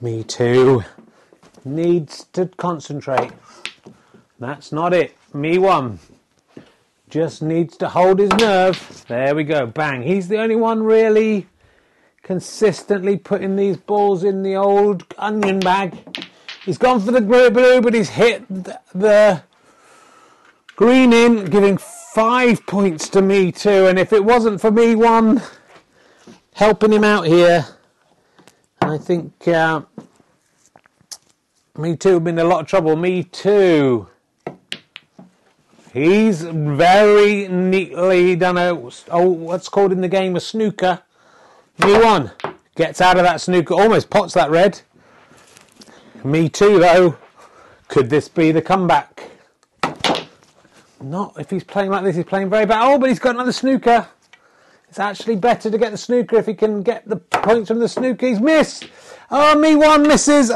Me 0.02 0.24
too 0.24 0.84
needs 1.68 2.26
to 2.34 2.48
concentrate. 2.58 3.32
That's 4.40 4.72
not 4.72 4.94
it. 4.94 5.16
Me 5.34 5.58
one. 5.58 6.00
Just 7.10 7.42
needs 7.42 7.78
to 7.78 7.90
hold 7.90 8.20
his 8.20 8.32
nerve. 8.32 9.06
There 9.08 9.36
we 9.36 9.44
go. 9.44 9.66
Bang. 9.66 10.04
He's 10.04 10.28
the 10.28 10.38
only 10.38 10.56
one 10.56 10.84
really 10.84 11.48
consistently 12.24 13.18
putting 13.18 13.56
these 13.56 13.78
balls 13.78 14.24
in 14.24 14.44
the 14.44 14.56
old 14.56 15.06
onion 15.18 15.60
bag. 15.60 15.98
He's 16.68 16.78
gone 16.78 17.00
for 17.00 17.14
the 17.14 17.22
blue, 17.22 17.80
but 17.80 17.94
he's 17.94 18.10
hit 18.10 18.46
the 18.50 19.42
green 20.76 21.14
in, 21.14 21.46
giving 21.46 21.78
five 21.78 22.66
points 22.66 23.08
to 23.12 23.22
me 23.22 23.54
too. 23.54 23.88
And 23.88 23.98
if 23.98 24.12
it 24.12 24.26
wasn't 24.26 24.60
for 24.60 24.70
me 24.70 24.94
one 24.94 25.42
helping 26.56 26.92
him 26.92 27.06
out 27.06 27.26
here, 27.26 27.66
I 28.82 28.98
think 28.98 29.48
uh, 29.48 29.84
me 31.78 31.96
too, 31.96 32.20
been 32.20 32.38
in 32.38 32.46
a 32.46 32.50
lot 32.50 32.60
of 32.60 32.68
trouble. 32.68 32.98
Me 32.98 33.24
too. 33.24 34.10
He's 35.94 36.42
very 36.42 37.48
neatly 37.48 38.36
done 38.36 38.58
a, 38.58 38.78
oh, 39.10 39.30
what's 39.30 39.70
called 39.70 39.94
in 39.94 40.02
the 40.02 40.10
game 40.10 40.36
a 40.36 40.42
snooker. 40.42 41.02
Me 41.86 41.94
one. 41.94 42.32
Gets 42.76 43.00
out 43.00 43.16
of 43.16 43.24
that 43.24 43.40
snooker, 43.40 43.74
almost 43.74 44.10
pots 44.10 44.34
that 44.34 44.52
red. 44.52 44.82
Me 46.24 46.50
too, 46.50 46.80
though. 46.80 47.18
Could 47.88 48.10
this 48.10 48.28
be 48.28 48.52
the 48.52 48.62
comeback? 48.62 49.30
Not 51.02 51.40
if 51.40 51.50
he's 51.50 51.64
playing 51.64 51.92
like 51.92 52.04
this, 52.04 52.16
he's 52.16 52.26
playing 52.26 52.50
very 52.50 52.66
bad. 52.66 52.84
Oh, 52.84 52.98
but 52.98 53.10
he's 53.10 53.20
got 53.20 53.36
another 53.36 53.52
snooker. 53.52 54.08
It's 54.90 55.00
actually 55.00 55.36
better 55.36 55.70
to 55.70 55.78
get 55.78 55.92
the 55.92 55.98
snooker 55.98 56.38
if 56.38 56.46
he 56.46 56.54
can 56.54 56.82
get 56.82 57.08
the 57.08 57.18
points 57.18 57.68
from 57.68 57.80
the 57.80 57.90
snooker. 57.90 58.26
He's 58.26 58.40
missed. 58.40 58.90
Oh, 59.30 59.58
me 59.58 59.76
one 59.76 60.08
misses. 60.08 60.52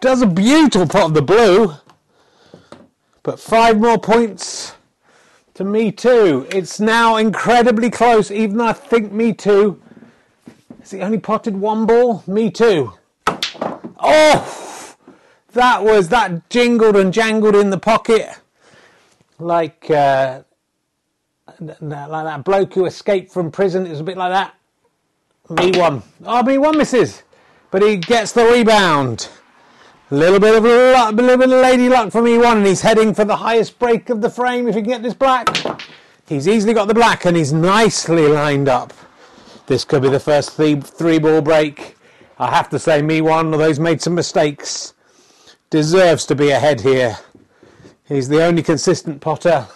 Does 0.00 0.22
a 0.22 0.26
beautiful 0.26 0.88
pot 0.88 1.06
of 1.06 1.14
the 1.14 1.22
blue. 1.22 1.74
But 3.22 3.40
five 3.40 3.78
more 3.78 3.98
points 3.98 4.74
to 5.54 5.64
me 5.64 5.92
too. 5.92 6.46
It's 6.50 6.80
now 6.80 7.16
incredibly 7.16 7.90
close, 7.90 8.30
even 8.30 8.58
though 8.58 8.66
I 8.66 8.72
think 8.72 9.12
me 9.12 9.32
too. 9.32 9.80
Has 10.80 10.90
he 10.90 11.00
only 11.00 11.18
potted 11.18 11.56
one 11.56 11.86
ball? 11.86 12.22
Me 12.26 12.50
too. 12.50 12.92
Oh! 13.98 14.63
That 15.54 15.82
was, 15.84 16.08
that 16.08 16.48
jingled 16.50 16.96
and 16.96 17.12
jangled 17.12 17.56
in 17.56 17.70
the 17.70 17.78
pocket. 17.78 18.28
Like, 19.38 19.90
uh, 19.90 20.42
like 21.60 21.78
that 21.80 22.44
bloke 22.44 22.74
who 22.74 22.86
escaped 22.86 23.32
from 23.32 23.50
prison. 23.50 23.86
It 23.86 23.90
was 23.90 24.00
a 24.00 24.04
bit 24.04 24.16
like 24.16 24.32
that. 24.32 24.54
Me 25.50 25.78
one. 25.78 26.02
Oh, 26.24 26.42
me 26.42 26.58
one 26.58 26.76
misses. 26.76 27.22
But 27.70 27.82
he 27.82 27.96
gets 27.96 28.32
the 28.32 28.44
rebound. 28.44 29.28
A 30.10 30.14
little 30.14 30.40
bit 30.40 30.54
of 30.54 30.64
luck, 30.64 31.12
a 31.12 31.16
little 31.16 31.38
bit 31.38 31.52
of 31.52 31.60
lady 31.60 31.88
luck 31.88 32.10
for 32.10 32.22
me 32.22 32.38
one, 32.38 32.58
and 32.58 32.66
he's 32.66 32.82
heading 32.82 33.14
for 33.14 33.24
the 33.24 33.36
highest 33.36 33.78
break 33.78 34.10
of 34.10 34.20
the 34.20 34.30
frame 34.30 34.68
if 34.68 34.74
he 34.74 34.80
can 34.80 34.90
get 34.90 35.02
this 35.02 35.14
black. 35.14 35.48
He's 36.26 36.48
easily 36.48 36.72
got 36.72 36.88
the 36.88 36.94
black 36.94 37.26
and 37.26 37.36
he's 37.36 37.52
nicely 37.52 38.26
lined 38.26 38.68
up. 38.68 38.92
This 39.66 39.84
could 39.84 40.02
be 40.02 40.08
the 40.08 40.20
first 40.20 40.52
three, 40.52 40.80
three 40.80 41.18
ball 41.18 41.42
break. 41.42 41.96
I 42.38 42.50
have 42.50 42.68
to 42.70 42.78
say, 42.78 43.02
me 43.02 43.20
one, 43.20 43.52
although 43.52 43.68
he's 43.68 43.80
made 43.80 44.00
some 44.00 44.14
mistakes, 44.14 44.93
deserves 45.74 46.24
to 46.24 46.36
be 46.36 46.50
ahead 46.50 46.80
here. 46.80 47.18
He's 48.04 48.28
the 48.28 48.44
only 48.44 48.62
consistent 48.62 49.20
potter. 49.20 49.66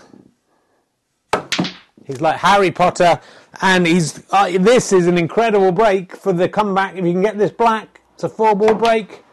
He's 2.06 2.20
like 2.20 2.36
Harry 2.36 2.70
Potter, 2.70 3.18
and 3.62 3.84
he's. 3.84 4.22
Uh, 4.30 4.48
this 4.60 4.92
is 4.92 5.08
an 5.08 5.18
incredible 5.18 5.72
break 5.72 6.14
for 6.14 6.32
the 6.32 6.48
comeback. 6.48 6.94
If 6.94 7.04
you 7.04 7.10
can 7.10 7.22
get 7.22 7.36
this 7.36 7.50
black, 7.50 8.00
it's 8.14 8.22
a 8.22 8.28
four 8.28 8.54
ball 8.54 8.76
break. 8.76 9.24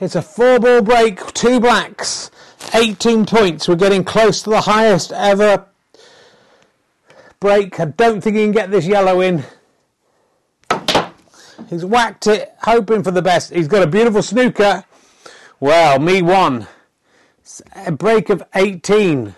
It's 0.00 0.16
a 0.16 0.22
four 0.22 0.58
ball 0.58 0.80
break, 0.80 1.18
two 1.34 1.60
blacks, 1.60 2.30
18 2.72 3.26
points. 3.26 3.68
We're 3.68 3.76
getting 3.76 4.02
close 4.02 4.40
to 4.44 4.50
the 4.50 4.62
highest 4.62 5.12
ever 5.12 5.66
break. 7.38 7.78
I 7.78 7.84
don't 7.84 8.22
think 8.22 8.34
he 8.34 8.44
can 8.44 8.52
get 8.52 8.70
this 8.70 8.86
yellow 8.86 9.20
in. 9.20 9.44
He's 11.68 11.84
whacked 11.84 12.28
it, 12.28 12.54
hoping 12.62 13.02
for 13.02 13.10
the 13.10 13.20
best. 13.20 13.52
He's 13.52 13.68
got 13.68 13.82
a 13.82 13.86
beautiful 13.86 14.22
snooker. 14.22 14.84
Well, 15.60 15.98
me 15.98 16.22
one. 16.22 16.66
A 17.74 17.92
break 17.92 18.30
of 18.30 18.42
18 18.54 19.34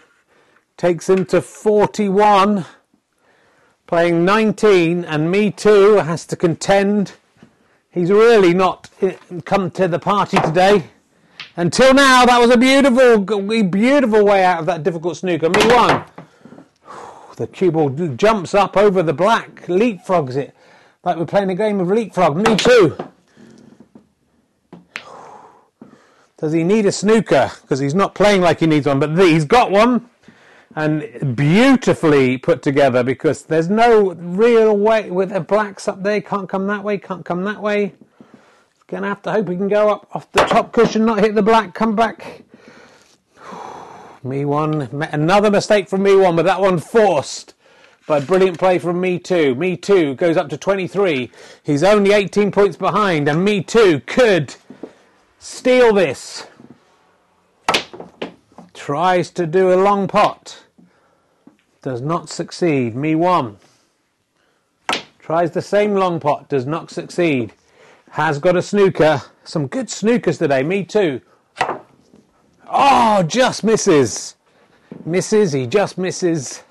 takes 0.77 1.09
him 1.09 1.25
to 1.27 1.41
41. 1.41 2.65
Playing 3.87 4.25
19, 4.25 5.05
and 5.05 5.31
me 5.31 5.51
too 5.51 5.97
has 5.97 6.25
to 6.27 6.37
contend 6.37 7.13
He's 7.93 8.11
really 8.11 8.55
not 8.55 8.89
eh, 9.03 9.17
come 9.45 9.71
to 9.73 9.89
the 9.89 9.99
party 9.99 10.39
today. 10.39 10.85
Until 11.57 11.93
now, 11.93 12.25
that 12.25 12.39
was 12.39 12.51
a 12.51 12.57
beautiful, 12.57 13.19
beautiful 13.65 14.25
way 14.25 14.45
out 14.45 14.61
of 14.61 14.67
that 14.67 14.85
difficult 14.85 15.17
snooker. 15.17 15.51
Me 15.51 15.67
one. 15.67 16.05
The 17.37 17.49
cue 17.49 17.73
ball 17.73 17.91
jumps 17.91 18.55
up 18.55 18.77
over 18.77 19.03
the 19.03 19.13
black, 19.13 19.63
leapfrogs 19.67 20.37
it, 20.37 20.55
like 21.03 21.17
we're 21.17 21.27
playing 21.27 21.51
a 21.51 21.55
game 21.55 21.81
of 21.81 21.89
leapfrog. 21.89 22.37
Me 22.37 22.55
too. 22.55 22.97
Does 26.41 26.53
he 26.53 26.65
need 26.65 26.87
a 26.87 26.93
snooker? 26.93 27.51
Because 27.61 27.81
he's 27.81 27.95
not 27.95 28.15
playing 28.15 28.41
like 28.41 28.61
he 28.61 28.67
needs 28.67 28.87
one, 28.87 28.99
but 28.99 29.17
he's 29.19 29.45
got 29.45 29.71
one 29.71 30.09
and 30.75 31.37
beautifully 31.37 32.39
put 32.39 32.63
together 32.63 33.03
because 33.03 33.43
there's 33.43 33.69
no 33.69 34.15
real 34.15 34.77
way 34.77 35.11
with 35.11 35.31
the 35.31 35.41
blacks 35.41 35.87
up 35.87 36.03
there. 36.03 36.21
Can't 36.23 36.49
come 36.49 36.67
that 36.69 36.83
way. 36.83 36.97
Can't 36.97 37.25
come 37.25 37.45
that 37.45 37.61
way. 37.61 37.93
Gonna 38.87 39.09
have 39.09 39.23
to 39.23 39.33
hope 39.33 39.49
he 39.49 39.57
can 39.57 39.69
go 39.69 39.91
up 39.91 40.09
off 40.15 40.31
the 40.33 40.45
top 40.45 40.73
cushion, 40.73 41.05
not 41.05 41.21
hit 41.21 41.35
the 41.35 41.43
black. 41.43 41.75
Come 41.75 41.95
back. 41.95 42.43
me 44.23 44.45
one. 44.45 44.83
Another 45.13 45.51
mistake 45.51 45.89
from 45.89 46.03
me 46.03 46.17
one, 46.17 46.37
but 46.37 46.45
that 46.47 46.61
one 46.61 46.79
forced. 46.79 47.55
by 48.07 48.19
brilliant 48.19 48.59
play 48.59 48.79
from 48.79 49.01
me 49.01 49.19
too. 49.19 49.55
Me 49.57 49.77
too 49.77 50.15
goes 50.15 50.37
up 50.37 50.49
to 50.49 50.57
23. 50.57 51.31
He's 51.63 51.83
only 51.83 52.13
18 52.13 52.51
points 52.51 52.77
behind, 52.77 53.29
and 53.29 53.45
me 53.45 53.63
too 53.63 54.01
could 54.07 54.55
steal 55.41 55.93
this 55.95 56.47
tries 58.75 59.31
to 59.31 59.47
do 59.47 59.73
a 59.73 59.77
long 59.77 60.07
pot, 60.07 60.65
does 61.83 62.01
not 62.01 62.29
succeed. 62.29 62.95
Me 62.95 63.15
one. 63.15 63.57
Tries 65.19 65.51
the 65.53 65.63
same 65.63 65.95
long 65.95 66.21
pot, 66.21 66.49
does 66.49 66.67
not 66.67 66.91
succeed. 66.91 67.53
Has 68.11 68.39
got 68.39 68.57
a 68.57 68.63
snooker. 68.63 69.23
Some 69.45 69.67
good 69.67 69.87
snookers 69.87 70.39
today. 70.39 70.63
Me 70.63 70.85
too. 70.85 71.21
Oh, 72.69 73.23
just 73.23 73.65
misses. 73.65 74.37
Misses. 75.05 75.53
He 75.53 75.67
just 75.67 75.97
misses. 75.97 76.63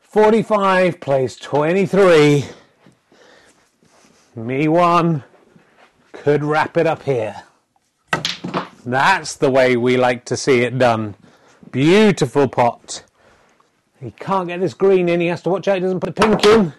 45 0.00 1.00
plays 1.00 1.36
23. 1.36 2.44
Me 4.36 4.68
one. 4.68 5.24
Could 6.12 6.44
wrap 6.44 6.76
it 6.76 6.86
up 6.86 7.02
here. 7.02 7.42
That's 8.84 9.34
the 9.36 9.50
way 9.50 9.76
we 9.76 9.96
like 9.96 10.24
to 10.26 10.36
see 10.36 10.62
it 10.62 10.78
done. 10.78 11.14
Beautiful 11.70 12.48
pot. 12.48 13.04
He 14.00 14.10
can't 14.12 14.48
get 14.48 14.60
this 14.60 14.74
green 14.74 15.08
in. 15.08 15.20
He 15.20 15.28
has 15.28 15.42
to 15.42 15.50
watch 15.50 15.68
out 15.68 15.76
he 15.76 15.80
doesn't 15.80 16.00
put 16.00 16.14
the 16.14 16.22
pink 16.22 16.44
in. 16.44 16.72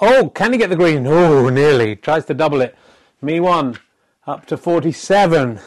Oh, 0.00 0.30
can 0.30 0.52
he 0.52 0.58
get 0.58 0.70
the 0.70 0.76
green? 0.76 1.06
Oh, 1.06 1.48
nearly. 1.48 1.96
Tries 1.96 2.24
to 2.26 2.34
double 2.34 2.60
it. 2.60 2.76
Me 3.20 3.40
one. 3.40 3.78
Up 4.26 4.46
to 4.46 4.56
47. 4.56 5.60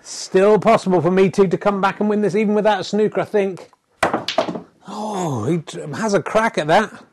Still 0.00 0.58
possible 0.58 1.02
for 1.02 1.10
me 1.10 1.28
two 1.28 1.48
to 1.48 1.58
come 1.58 1.80
back 1.80 2.00
and 2.00 2.08
win 2.08 2.22
this, 2.22 2.34
even 2.34 2.54
without 2.54 2.80
a 2.80 2.84
snooker, 2.84 3.20
I 3.20 3.24
think. 3.24 3.70
Oh, 4.86 5.44
he 5.44 5.62
has 5.96 6.14
a 6.14 6.22
crack 6.22 6.56
at 6.56 6.68
that. 6.68 7.04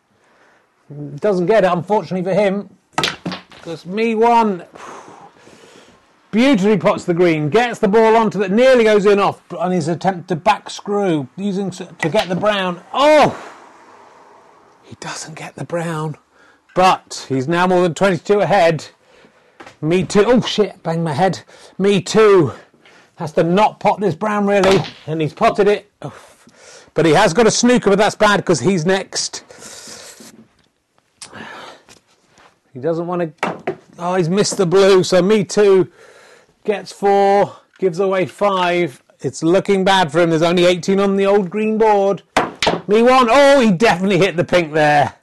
Doesn't 1.15 1.47
get 1.47 1.63
it, 1.63 1.71
unfortunately 1.71 2.23
for 2.23 2.39
him. 2.39 2.69
Because 3.65 3.83
me 3.87 4.13
one 4.13 4.63
beautifully 6.29 6.77
pots 6.77 7.03
the 7.05 7.15
green, 7.15 7.49
gets 7.49 7.79
the 7.79 7.87
ball 7.87 8.15
onto 8.15 8.37
that, 8.37 8.51
nearly 8.51 8.83
goes 8.83 9.07
in 9.07 9.17
off 9.17 9.41
on 9.51 9.71
his 9.71 9.87
attempt 9.87 10.27
to 10.27 10.35
back 10.35 10.69
screw, 10.69 11.27
using 11.35 11.71
to 11.71 11.87
get 12.11 12.29
the 12.29 12.35
brown. 12.35 12.83
Oh! 12.93 13.35
He 14.83 14.95
doesn't 14.99 15.33
get 15.33 15.55
the 15.55 15.63
brown. 15.63 16.15
But 16.75 17.25
he's 17.27 17.47
now 17.47 17.65
more 17.65 17.81
than 17.81 17.95
22 17.95 18.41
ahead. 18.41 18.85
Me 19.81 20.03
too. 20.03 20.25
Oh 20.27 20.41
shit, 20.41 20.83
bang 20.83 21.03
my 21.03 21.13
head. 21.13 21.41
Me 21.79 22.03
too. 22.03 22.53
Has 23.15 23.31
to 23.31 23.41
not 23.41 23.79
pot 23.79 23.99
this 23.99 24.13
brown 24.13 24.45
really, 24.45 24.77
and 25.07 25.19
he's 25.19 25.33
potted 25.33 25.67
it. 25.67 25.91
But 26.93 27.07
he 27.07 27.13
has 27.13 27.33
got 27.33 27.47
a 27.47 27.51
snooker, 27.51 27.89
but 27.89 27.97
that's 27.97 28.13
bad 28.13 28.37
because 28.37 28.59
he's 28.59 28.85
next. 28.85 29.43
He 32.75 32.81
doesn't 32.81 33.07
want 33.07 33.41
to. 33.41 33.77
Oh, 33.97 34.15
he's 34.15 34.27
missed 34.27 34.57
the 34.57 34.65
blue, 34.65 35.01
so 35.01 35.21
me 35.21 35.45
too. 35.45 35.89
Gets 36.65 36.91
four, 36.91 37.55
gives 37.79 37.99
away 37.99 38.25
five. 38.25 39.01
It's 39.21 39.41
looking 39.41 39.85
bad 39.85 40.11
for 40.11 40.19
him. 40.19 40.29
There's 40.29 40.41
only 40.41 40.65
18 40.65 40.99
on 40.99 41.15
the 41.15 41.25
old 41.25 41.49
green 41.49 41.77
board. 41.77 42.23
Me 42.85 43.01
one. 43.01 43.27
Oh, 43.29 43.61
he 43.61 43.71
definitely 43.71 44.17
hit 44.17 44.35
the 44.35 44.43
pink 44.43 44.73
there. 44.73 45.15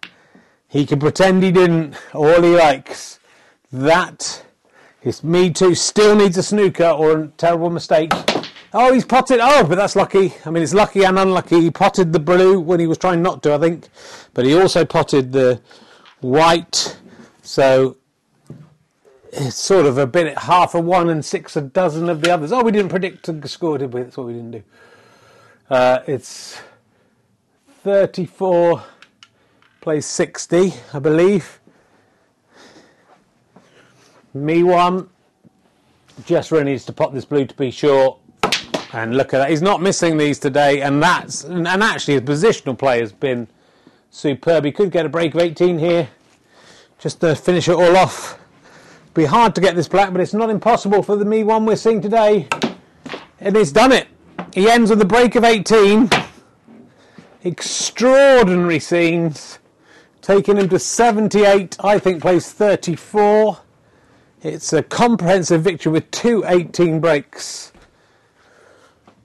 He 0.67 0.87
can 0.87 0.99
pretend 0.99 1.43
he 1.43 1.53
didn't. 1.53 1.95
All 2.15 2.41
he 2.41 2.57
likes. 2.57 3.21
That 3.71 4.47
it's 5.03 5.23
me 5.23 5.51
too. 5.51 5.75
Still 5.75 6.17
needs 6.17 6.39
a 6.39 6.43
snooker 6.43 6.89
or 6.89 7.19
a 7.19 7.29
terrible 7.37 7.69
mistake. 7.69 8.15
Oh, 8.73 8.95
he's 8.95 9.05
potted. 9.05 9.41
Oh, 9.43 9.65
but 9.65 9.75
that's 9.75 9.95
lucky. 9.95 10.33
I 10.47 10.51
mean, 10.51 10.63
it's 10.63 10.73
lucky 10.73 11.05
and 11.05 11.19
unlucky. 11.19 11.61
He 11.61 11.71
potted 11.71 12.15
the 12.15 12.19
blue 12.19 12.59
when 12.61 12.81
he 12.81 12.87
was 12.87 12.97
trying 12.97 13.21
not 13.21 13.43
to, 13.43 13.53
I 13.53 13.59
think. 13.59 13.89
But 14.33 14.47
he 14.47 14.59
also 14.59 14.87
potted 14.87 15.33
the 15.33 15.61
white. 16.23 16.97
So 17.43 17.97
it's 19.33 19.57
sort 19.57 19.87
of 19.87 19.99
a 19.99 20.07
bit 20.07 20.29
at 20.29 20.39
half 20.39 20.75
a 20.75 20.81
one 20.81 21.09
and 21.09 21.25
six 21.25 21.57
a 21.57 21.61
dozen 21.61 22.09
of 22.09 22.21
the 22.21 22.33
others. 22.33 22.53
Oh, 22.53 22.63
we 22.63 22.71
didn't 22.71 22.91
predict 22.91 23.27
the 23.41 23.49
score, 23.49 23.79
did 23.79 23.93
we? 23.93 24.03
That's 24.03 24.17
what 24.17 24.29
we 24.29 24.33
didn't 24.33 24.53
do. 24.53 24.63
Uh, 25.69 26.01
it's 26.07 26.61
34 27.83 28.83
plays 29.81 30.07
60, 30.07 30.75
I 30.93 30.99
believe. 31.01 31.61
Me 34.35 34.63
one. 34.63 35.09
Just 36.25 36.53
really 36.53 36.65
needs 36.65 36.85
to 36.85 36.93
pop 36.93 37.13
this 37.13 37.25
blue 37.25 37.45
to 37.45 37.55
be 37.55 37.71
sure. 37.71 38.19
And 38.93 39.17
look 39.17 39.35
at 39.35 39.39
that. 39.39 39.51
He's 39.51 39.63
not 39.63 39.83
missing 39.83 40.19
these 40.19 40.39
today. 40.39 40.83
And 40.83 41.03
that's 41.03 41.43
and 41.45 41.67
actually 41.67 42.15
his 42.15 42.23
positional 42.23 42.79
play 42.79 43.01
has 43.01 43.13
been 43.13 43.49
superb. 44.11 44.65
He 44.65 44.73
could 44.73 44.93
get 44.93 45.07
a 45.07 45.09
break 45.09 45.35
of 45.35 45.41
18 45.41 45.79
here. 45.79 46.09
Just 47.03 47.21
to 47.23 47.35
finish 47.35 47.69
it 47.69 47.75
all 47.75 47.97
off. 47.97 48.39
Be 49.13 49.25
hard 49.25 49.57
to 49.57 49.61
get 49.61 49.75
this 49.75 49.89
black, 49.89 50.13
but 50.13 50.21
it's 50.21 50.33
not 50.33 50.51
impossible 50.51 51.03
for 51.03 51.17
the 51.17 51.25
me 51.25 51.43
one 51.43 51.67
we're 51.67 51.75
seeing 51.75 52.01
today. 52.01 52.47
And 53.41 53.57
he's 53.57 53.73
done 53.73 53.91
it. 53.91 54.07
He 54.55 54.71
ends 54.71 54.89
with 54.89 55.03
a 55.03 55.05
break 55.05 55.35
of 55.35 55.43
18. 55.43 56.09
Extraordinary 57.43 58.79
scenes. 58.79 59.59
Taking 60.21 60.59
him 60.59 60.69
to 60.69 60.79
78, 60.79 61.77
I 61.83 61.99
think 61.99 62.23
plays 62.23 62.53
34. 62.53 63.59
It's 64.43 64.73
a 64.73 64.85
comprehensive 64.85 65.63
victory 65.63 65.91
with 65.91 66.09
two 66.13 66.45
18 66.47 67.01
breaks 67.01 67.73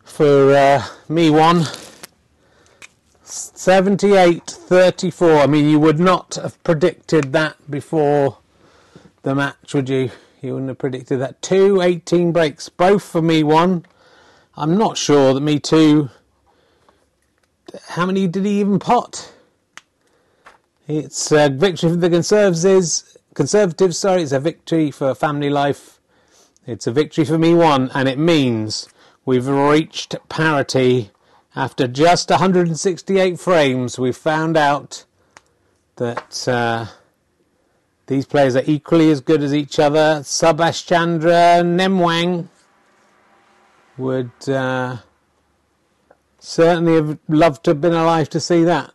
for 0.03 0.51
uh, 0.51 0.83
me 1.09 1.29
one. 1.29 1.65
78 3.27 4.45
34. 4.45 5.31
I 5.31 5.47
mean, 5.47 5.69
you 5.69 5.79
would 5.79 5.99
not 5.99 6.35
have 6.35 6.61
predicted 6.63 7.33
that 7.33 7.69
before 7.69 8.37
the 9.23 9.35
match, 9.35 9.73
would 9.73 9.89
you? 9.89 10.11
You 10.41 10.53
wouldn't 10.53 10.69
have 10.69 10.77
predicted 10.77 11.19
that. 11.19 11.41
Two 11.41 11.81
18 11.81 12.31
breaks, 12.31 12.69
both 12.69 13.03
for 13.03 13.21
me 13.21 13.43
one. 13.43 13.85
I'm 14.55 14.77
not 14.77 14.97
sure 14.97 15.33
that 15.33 15.41
me 15.41 15.59
two. 15.59 16.09
How 17.89 18.05
many 18.05 18.27
did 18.27 18.45
he 18.45 18.59
even 18.59 18.79
pot? 18.79 19.33
It's 20.87 21.31
a 21.31 21.49
victory 21.49 21.89
for 21.89 21.95
the 21.97 22.09
Conservatives 22.09 23.17
Conservatives, 23.37 23.99
sorry, 23.99 24.23
it's 24.23 24.31
a 24.31 24.39
victory 24.39 24.89
for 24.89 25.13
family 25.13 25.51
life. 25.51 25.99
It's 26.65 26.87
a 26.87 26.91
victory 26.91 27.23
for 27.23 27.37
me 27.37 27.53
one, 27.53 27.91
and 27.93 28.09
it 28.09 28.17
means 28.17 28.89
we've 29.25 29.47
reached 29.47 30.15
parity 30.27 31.11
after 31.57 31.87
just 31.87 32.29
168 32.29 33.39
frames. 33.39 33.97
We've 33.97 34.15
found 34.15 34.55
out 34.55 35.05
that 35.95 36.47
uh, 36.47 36.85
these 38.05 38.27
players 38.27 38.55
are 38.55 38.63
equally 38.67 39.09
as 39.09 39.21
good 39.21 39.41
as 39.41 39.55
each 39.55 39.79
other. 39.79 40.19
Subhash 40.21 40.85
Chandra 40.85 41.63
Nemwang 41.63 42.49
would 43.97 44.47
uh, 44.47 44.97
certainly 46.37 46.93
have 46.93 47.17
loved 47.27 47.63
to 47.63 47.71
have 47.71 47.81
been 47.81 47.93
alive 47.93 48.29
to 48.29 48.39
see 48.39 48.63
that. 48.63 48.93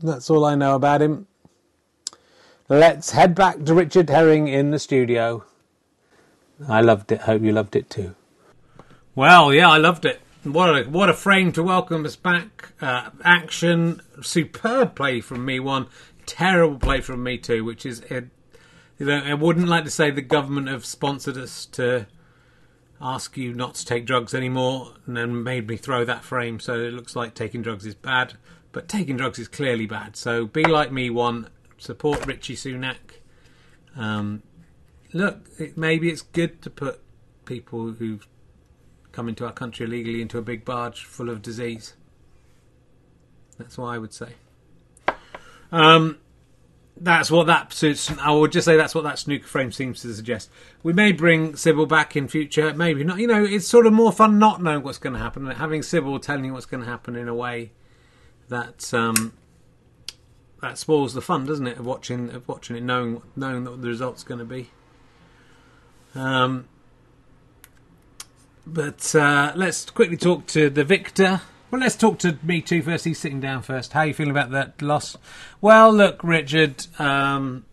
That's 0.00 0.30
all 0.30 0.44
I 0.44 0.54
know 0.54 0.76
about 0.76 1.02
him. 1.02 1.26
Let's 2.68 3.10
head 3.10 3.34
back 3.34 3.64
to 3.64 3.74
Richard 3.74 4.10
Herring 4.10 4.46
in 4.46 4.70
the 4.70 4.78
studio. 4.78 5.44
I 6.68 6.82
loved 6.82 7.10
it. 7.10 7.22
Hope 7.22 7.42
you 7.42 7.50
loved 7.50 7.74
it 7.74 7.90
too. 7.90 8.14
Well, 9.16 9.52
yeah, 9.52 9.68
I 9.68 9.78
loved 9.78 10.04
it. 10.04 10.20
What 10.44 10.76
a 10.76 10.90
what 10.90 11.08
a 11.08 11.14
frame 11.14 11.52
to 11.52 11.62
welcome 11.62 12.04
us 12.04 12.16
back. 12.16 12.72
Uh, 12.80 13.10
action, 13.22 14.02
superb 14.22 14.96
play 14.96 15.20
from 15.20 15.44
me 15.44 15.60
one, 15.60 15.86
terrible 16.26 16.78
play 16.78 17.00
from 17.00 17.22
me 17.22 17.38
two. 17.38 17.64
Which 17.64 17.86
is, 17.86 18.02
uh, 18.10 18.22
you 18.98 19.06
know, 19.06 19.22
I 19.24 19.34
wouldn't 19.34 19.68
like 19.68 19.84
to 19.84 19.90
say 19.90 20.10
the 20.10 20.20
government 20.20 20.66
have 20.66 20.84
sponsored 20.84 21.36
us 21.36 21.64
to 21.66 22.08
ask 23.00 23.36
you 23.36 23.54
not 23.54 23.76
to 23.76 23.86
take 23.86 24.04
drugs 24.04 24.34
anymore, 24.34 24.94
and 25.06 25.16
then 25.16 25.44
made 25.44 25.68
me 25.68 25.76
throw 25.76 26.04
that 26.04 26.24
frame. 26.24 26.58
So 26.58 26.74
it 26.74 26.92
looks 26.92 27.14
like 27.14 27.34
taking 27.34 27.62
drugs 27.62 27.86
is 27.86 27.94
bad, 27.94 28.34
but 28.72 28.88
taking 28.88 29.16
drugs 29.16 29.38
is 29.38 29.46
clearly 29.46 29.86
bad. 29.86 30.16
So 30.16 30.46
be 30.46 30.64
like 30.64 30.90
me 30.90 31.08
one 31.08 31.50
support 31.78 32.26
Richie 32.26 32.56
Sunak. 32.56 33.20
Um, 33.96 34.42
look, 35.12 35.46
it, 35.56 35.78
maybe 35.78 36.10
it's 36.10 36.22
good 36.22 36.62
to 36.62 36.70
put 36.70 37.00
people 37.44 37.92
who've 37.92 38.26
come 39.12 39.28
into 39.28 39.46
our 39.46 39.52
country 39.52 39.86
illegally 39.86 40.20
into 40.20 40.38
a 40.38 40.42
big 40.42 40.64
barge 40.64 41.04
full 41.04 41.28
of 41.28 41.42
disease. 41.42 41.94
That's 43.58 43.78
what 43.78 43.88
I 43.88 43.98
would 43.98 44.12
say. 44.12 44.34
Um, 45.70 46.18
that's 46.96 47.30
what 47.30 47.46
that 47.46 47.72
suits. 47.72 48.10
I 48.18 48.30
would 48.30 48.52
just 48.52 48.64
say 48.64 48.76
that's 48.76 48.94
what 48.94 49.04
that 49.04 49.18
snooker 49.18 49.46
frame 49.46 49.72
seems 49.72 50.02
to 50.02 50.12
suggest. 50.14 50.50
We 50.82 50.92
may 50.92 51.12
bring 51.12 51.56
Sybil 51.56 51.86
back 51.86 52.16
in 52.16 52.28
future, 52.28 52.72
maybe 52.74 53.04
not. 53.04 53.18
You 53.18 53.26
know, 53.26 53.44
it's 53.44 53.66
sort 53.66 53.86
of 53.86 53.92
more 53.92 54.12
fun 54.12 54.38
not 54.38 54.62
knowing 54.62 54.82
what's 54.82 54.98
going 54.98 55.14
to 55.14 55.18
happen, 55.18 55.46
having 55.46 55.82
Sybil 55.82 56.18
telling 56.18 56.44
you 56.44 56.52
what's 56.52 56.66
going 56.66 56.84
to 56.84 56.88
happen 56.88 57.16
in 57.16 57.28
a 57.28 57.34
way 57.34 57.72
that 58.48 58.92
um, 58.92 59.32
that 60.60 60.78
spoils 60.78 61.14
the 61.14 61.22
fun, 61.22 61.46
doesn't 61.46 61.66
it? 61.66 61.78
Of 61.78 61.86
watching 61.86 62.30
of 62.30 62.46
watching 62.46 62.76
it, 62.76 62.82
knowing 62.82 63.22
knowing 63.34 63.64
what 63.64 63.82
the 63.82 63.88
result's 63.88 64.22
going 64.22 64.40
to 64.40 64.44
be. 64.44 64.70
Um, 66.14 66.68
but 68.66 69.14
uh, 69.14 69.52
let's 69.56 69.88
quickly 69.90 70.16
talk 70.16 70.46
to 70.48 70.70
the 70.70 70.84
victor. 70.84 71.40
Well, 71.70 71.80
let's 71.80 71.96
talk 71.96 72.18
to 72.20 72.38
me 72.42 72.60
too 72.60 72.82
first. 72.82 73.04
He's 73.04 73.18
sitting 73.18 73.40
down 73.40 73.62
first. 73.62 73.92
How 73.92 74.00
are 74.00 74.06
you 74.06 74.14
feeling 74.14 74.30
about 74.30 74.50
that 74.50 74.80
loss? 74.82 75.16
Well, 75.60 75.92
look, 75.92 76.22
Richard. 76.22 76.86
Um, 76.98 77.64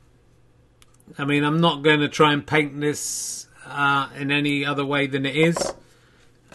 I 1.17 1.25
mean, 1.25 1.43
I'm 1.43 1.59
not 1.59 1.83
going 1.83 1.99
to 1.99 2.07
try 2.07 2.33
and 2.33 2.45
paint 2.45 2.79
this 2.79 3.47
uh, 3.65 4.09
in 4.15 4.31
any 4.31 4.65
other 4.65 4.85
way 4.85 5.07
than 5.07 5.25
it 5.25 5.35
is. 5.35 5.73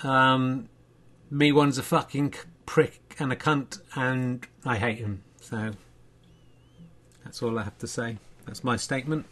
Um, 0.03 0.69
me 1.31 1.53
one's 1.53 1.79
a 1.79 1.83
fucking 1.83 2.35
prick 2.67 3.17
and 3.19 3.33
a 3.33 3.37
cunt, 3.37 3.81
and 3.95 4.47
I 4.65 4.77
hate 4.77 4.99
him. 4.99 5.23
So 5.41 5.73
that's 7.25 7.43
all 7.43 7.59
I 7.59 7.63
have 7.63 7.79
to 7.79 7.87
say. 7.87 8.19
That's 8.47 8.65
my 8.65 8.77
statement. 8.77 9.27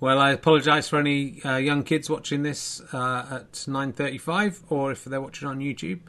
Well, 0.00 0.18
I 0.18 0.30
apologise 0.30 0.88
for 0.88 0.98
any 0.98 1.42
uh, 1.42 1.56
young 1.58 1.82
kids 1.82 2.08
watching 2.08 2.42
this 2.42 2.80
uh, 2.94 3.26
at 3.42 3.52
9:35, 3.52 4.62
or 4.70 4.90
if 4.92 5.04
they're 5.04 5.20
watching 5.20 5.46
on 5.46 5.58
YouTube. 5.58 6.00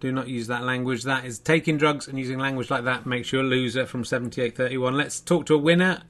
Do 0.00 0.10
not 0.10 0.28
use 0.28 0.46
that 0.46 0.64
language. 0.64 1.02
That 1.02 1.26
is 1.26 1.38
taking 1.38 1.76
drugs 1.76 2.08
and 2.08 2.18
using 2.18 2.38
language 2.38 2.70
like 2.70 2.84
that 2.84 3.04
makes 3.04 3.32
you 3.32 3.42
a 3.42 3.42
loser 3.42 3.84
from 3.84 4.02
78:31. 4.02 4.94
Let's 4.96 5.20
talk 5.20 5.44
to 5.46 5.54
a 5.54 5.58
winner. 5.58 6.04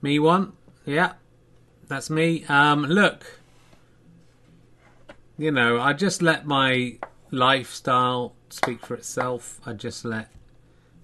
Me 0.00 0.18
one. 0.18 0.54
Yeah, 0.86 1.12
that's 1.86 2.08
me. 2.08 2.46
Um, 2.46 2.84
look, 2.84 3.40
you 5.36 5.50
know, 5.50 5.78
I 5.78 5.92
just 5.92 6.22
let 6.22 6.46
my 6.46 6.98
lifestyle 7.30 8.34
speak 8.48 8.86
for 8.86 8.94
itself. 8.94 9.60
I 9.66 9.74
just 9.74 10.02
let 10.06 10.30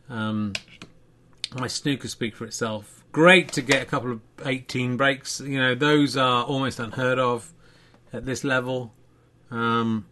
um, 0.08 0.54
my 1.54 1.66
snooker 1.66 2.08
speak 2.08 2.34
for 2.34 2.46
itself. 2.46 2.99
Great 3.12 3.52
to 3.52 3.62
get 3.62 3.82
a 3.82 3.86
couple 3.86 4.12
of 4.12 4.20
18 4.44 4.96
breaks. 4.96 5.40
You 5.40 5.58
know, 5.58 5.74
those 5.74 6.16
are 6.16 6.44
almost 6.44 6.78
unheard 6.78 7.18
of 7.18 7.52
at 8.12 8.24
this 8.24 8.44
level. 8.44 8.94
Um, 9.50 10.06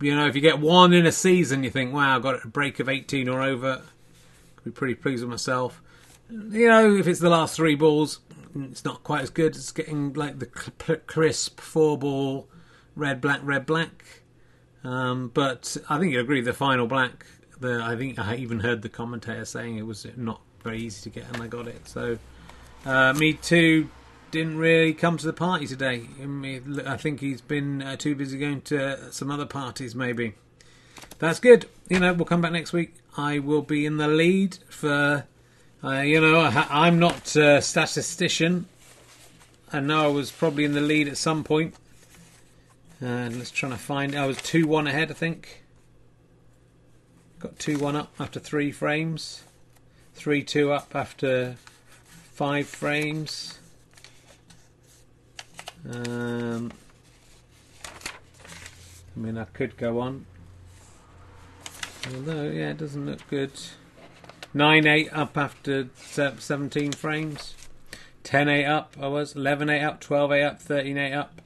you 0.00 0.14
know, 0.14 0.26
if 0.26 0.34
you 0.34 0.40
get 0.40 0.58
one 0.60 0.92
in 0.92 1.06
a 1.06 1.12
season, 1.12 1.62
you 1.64 1.70
think, 1.70 1.92
wow, 1.92 2.16
I 2.16 2.20
got 2.20 2.44
a 2.44 2.48
break 2.48 2.80
of 2.80 2.88
18 2.88 3.28
or 3.28 3.42
over. 3.42 3.82
Could 4.56 4.64
be 4.64 4.70
pretty 4.70 4.94
pleased 4.94 5.22
with 5.22 5.30
myself. 5.30 5.82
You 6.30 6.68
know, 6.68 6.96
if 6.96 7.06
it's 7.06 7.20
the 7.20 7.30
last 7.30 7.56
three 7.56 7.74
balls, 7.74 8.20
it's 8.54 8.84
not 8.84 9.04
quite 9.04 9.22
as 9.22 9.30
good. 9.30 9.56
It's 9.56 9.72
getting 9.72 10.12
like 10.14 10.38
the 10.38 10.46
crisp 11.06 11.60
four 11.60 11.98
ball, 11.98 12.48
red, 12.94 13.20
black, 13.20 13.40
red, 13.42 13.66
black. 13.66 14.22
Um, 14.84 15.30
but 15.34 15.76
I 15.88 15.98
think 15.98 16.12
you 16.12 16.20
agree, 16.20 16.40
the 16.40 16.52
final 16.52 16.86
black, 16.86 17.26
the, 17.58 17.82
I 17.82 17.96
think 17.96 18.18
I 18.18 18.36
even 18.36 18.60
heard 18.60 18.82
the 18.82 18.88
commentator 18.88 19.44
saying 19.44 19.76
it 19.76 19.86
was 19.86 20.06
not 20.16 20.40
very 20.66 20.80
easy 20.80 21.08
to 21.08 21.20
get, 21.20 21.32
and 21.32 21.40
I 21.40 21.46
got 21.46 21.68
it. 21.68 21.86
So, 21.86 22.18
uh, 22.84 23.12
me 23.12 23.34
too 23.34 23.88
didn't 24.32 24.58
really 24.58 24.92
come 24.92 25.16
to 25.16 25.24
the 25.24 25.32
party 25.32 25.66
today. 25.66 26.02
I 26.84 26.96
think 26.96 27.20
he's 27.20 27.40
been 27.40 27.82
uh, 27.82 27.96
too 27.96 28.16
busy 28.16 28.36
going 28.36 28.62
to 28.62 29.12
some 29.12 29.30
other 29.30 29.46
parties, 29.46 29.94
maybe. 29.94 30.34
That's 31.20 31.38
good. 31.38 31.68
You 31.88 32.00
know, 32.00 32.12
we'll 32.12 32.24
come 32.24 32.40
back 32.40 32.52
next 32.52 32.72
week. 32.72 32.96
I 33.16 33.38
will 33.38 33.62
be 33.62 33.86
in 33.86 33.96
the 33.96 34.08
lead 34.08 34.58
for, 34.68 35.24
uh, 35.84 36.00
you 36.00 36.20
know, 36.20 36.40
I, 36.40 36.88
am 36.88 36.98
not 36.98 37.34
a 37.36 37.62
statistician. 37.62 38.66
I 39.72 39.80
know 39.80 40.04
I 40.04 40.08
was 40.08 40.32
probably 40.32 40.64
in 40.64 40.72
the 40.72 40.80
lead 40.80 41.06
at 41.06 41.16
some 41.16 41.44
point. 41.44 41.74
Uh, 43.00 43.30
let's 43.32 43.52
try 43.52 43.70
to 43.70 43.76
find. 43.76 44.16
I 44.16 44.26
was 44.26 44.36
2 44.42 44.66
1 44.66 44.88
ahead, 44.88 45.10
I 45.10 45.14
think. 45.14 45.62
Got 47.38 47.58
2 47.60 47.78
1 47.78 47.94
up 47.94 48.12
after 48.18 48.40
three 48.40 48.72
frames. 48.72 49.45
3 50.16 50.42
2 50.42 50.72
up 50.72 50.94
after 50.94 51.56
five 52.32 52.66
frames. 52.66 53.58
Um, 55.88 56.72
I 59.14 59.20
mean, 59.20 59.38
I 59.38 59.44
could 59.44 59.76
go 59.76 60.00
on. 60.00 60.26
Although, 62.12 62.44
yeah, 62.44 62.70
it 62.70 62.78
doesn't 62.78 63.06
look 63.06 63.28
good. 63.28 63.52
9 64.54 64.86
8 64.86 65.12
up 65.12 65.36
after 65.36 65.88
17 65.94 66.92
frames. 66.92 67.54
10 68.24 68.48
8 68.48 68.64
up, 68.64 68.96
I 69.00 69.08
was. 69.08 69.36
11 69.36 69.68
8 69.68 69.82
up, 69.82 70.00
12 70.00 70.32
8 70.32 70.42
up, 70.42 70.60
13 70.60 70.98
8 70.98 71.12
up. 71.12 71.42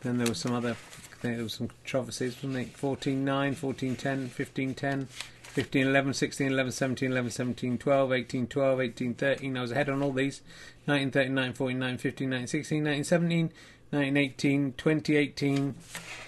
Then 0.00 0.18
there 0.18 0.26
was 0.26 0.38
some 0.38 0.54
other, 0.54 0.70
I 0.70 1.16
think 1.20 1.36
there 1.36 1.42
was 1.42 1.54
some 1.54 1.68
controversies, 1.68 2.36
wasn't 2.36 2.56
it? 2.56 2.76
14 2.76 3.24
9, 3.24 3.54
14 3.54 3.96
10, 3.96 4.28
15 4.28 4.74
10. 4.74 5.08
15, 5.54 5.86
11, 5.86 6.14
16, 6.14 6.46
11, 6.48 6.72
17, 6.72 7.12
11, 7.12 7.30
17, 7.30 7.78
12, 7.78 8.12
18, 8.12 8.46
12, 8.48 8.80
18, 8.80 9.14
13. 9.14 9.56
I 9.56 9.60
was 9.60 9.70
ahead 9.70 9.88
on 9.88 10.02
all 10.02 10.10
these. 10.10 10.40
19, 10.88 11.12
13, 11.12 11.32
19, 11.32 11.52
14, 11.52 11.78
19, 11.78 11.98
15, 11.98 12.30
19, 12.30 12.46
16, 12.48 12.82
19, 12.82 13.04
17, 13.04 13.52
19, 13.92 14.16
18, 14.16 14.72
20, 14.72 15.16
18, 15.16 15.74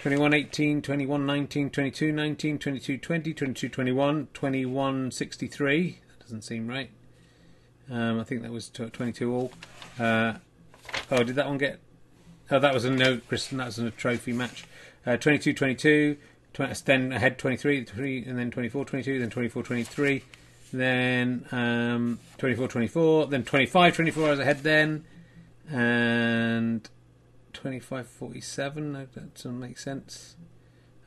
21, 0.01 0.33
18, 0.33 0.81
21, 0.81 1.25
19, 1.25 1.69
22, 1.69 2.11
19, 2.13 2.57
22, 2.57 2.97
20, 2.97 3.33
22, 3.33 3.69
21, 3.69 4.27
21, 4.33 5.11
63. 5.11 5.99
That 6.07 6.19
doesn't 6.23 6.41
seem 6.43 6.67
right. 6.69 6.89
Um, 7.91 8.21
I 8.21 8.23
think 8.23 8.43
that 8.43 8.51
was 8.53 8.69
22 8.69 9.33
all. 9.33 9.51
Uh, 9.99 10.35
oh, 11.11 11.23
did 11.23 11.35
that 11.35 11.47
one 11.47 11.57
get. 11.57 11.81
Oh, 12.49 12.59
that 12.59 12.73
was 12.73 12.85
a 12.85 12.89
no, 12.89 13.17
Kristen. 13.17 13.57
That 13.57 13.65
was 13.65 13.79
a 13.79 13.91
trophy 13.91 14.31
match. 14.31 14.63
Uh, 15.05 15.17
22 15.17 15.53
22 15.53 16.15
then 16.85 17.11
ahead 17.11 17.37
23, 17.37 17.85
3, 17.85 18.25
and 18.25 18.37
then 18.37 18.51
24, 18.51 18.85
22, 18.85 19.19
then 19.19 19.29
24, 19.29 19.63
23, 19.63 20.23
then 20.73 21.45
um, 21.51 22.19
24, 22.37 22.67
24, 22.67 23.27
then 23.27 23.43
25, 23.43 23.95
24 23.95 24.25
I 24.25 24.29
was 24.31 24.39
ahead 24.39 24.63
then, 24.63 25.05
and 25.69 26.89
25, 27.53 28.07
47, 28.07 28.93
that 28.93 29.33
doesn't 29.35 29.59
make 29.59 29.77
sense. 29.77 30.35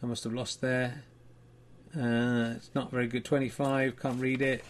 I 0.02 0.06
must 0.06 0.24
have 0.24 0.32
lost 0.32 0.60
there. 0.60 1.04
Uh, 1.96 2.54
it's 2.56 2.70
not 2.74 2.90
very 2.90 3.08
good. 3.08 3.24
25, 3.24 3.98
can't 4.00 4.20
read 4.20 4.40
it. 4.40 4.64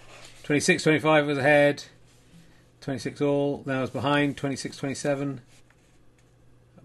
26, 0.45 0.83
25 0.83 1.27
was 1.27 1.39
ahead. 1.39 1.85
26 2.81 3.21
all, 3.21 3.59
then 3.59 3.77
I 3.77 3.81
was 3.83 3.91
behind. 3.91 4.37
26, 4.37 4.77
27 4.79 5.43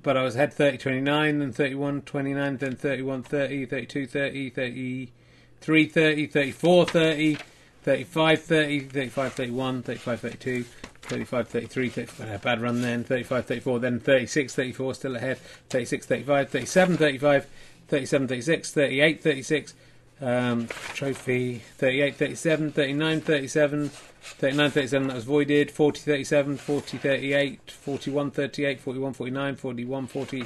but 0.05 0.15
I 0.15 0.21
was 0.21 0.35
ahead 0.35 0.53
30 0.53 0.77
29, 0.77 1.39
then 1.39 1.51
31 1.51 2.03
29, 2.03 2.57
then 2.57 2.75
31 2.75 3.23
30, 3.23 3.65
32 3.65 4.05
30, 4.05 4.49
33 4.51 5.87
30, 5.87 6.27
34 6.27 6.85
30, 6.85 7.37
35 7.81 8.43
30, 8.43 8.79
35 8.81 9.33
31, 9.33 9.83
35 9.83 10.21
32. 10.21 10.65
35, 11.05 11.47
33, 11.47 11.89
35, 11.89 12.31
a 12.31 12.39
bad 12.39 12.61
run 12.61 12.81
then, 12.81 13.03
35, 13.03 13.45
34, 13.45 13.79
then 13.79 13.99
36, 13.99 14.55
34, 14.55 14.93
still 14.95 15.15
ahead, 15.15 15.37
36, 15.69 16.05
35, 16.07 16.49
37, 16.49 16.97
35, 16.97 17.47
37, 17.87 18.27
36, 18.27 18.71
38, 18.71 19.23
36, 19.23 19.73
um, 20.21 20.67
trophy 20.93 21.59
38, 21.77 22.15
37, 22.15 22.71
39, 22.71 23.21
37, 23.21 23.89
39, 23.89 24.71
37, 24.71 25.07
that 25.07 25.15
was 25.15 25.23
voided. 25.23 25.71
40, 25.71 25.99
37, 25.99 26.57
40, 26.57 26.97
38, 26.97 27.71
41, 27.71 28.31
38, 28.31 28.79
41, 28.79 29.13
49, 29.13 29.55
41, 29.55 30.07
40, 30.07 30.43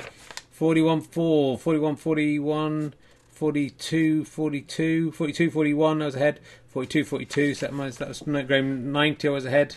41, 0.52 1.02
4, 1.02 1.58
41, 1.58 1.96
41, 1.96 2.94
42, 3.32 4.26
42, 4.26 5.12
42, 5.12 5.52
41, 5.52 6.02
I 6.02 6.06
was 6.06 6.16
ahead. 6.16 6.40
42, 6.68 7.06
42, 7.06 7.54
so 7.56 7.68
that 7.68 7.98
that 7.98 8.08
was 8.08 8.22
going 8.22 8.92
90, 8.92 9.28
I 9.28 9.32
was 9.32 9.46
ahead. 9.46 9.76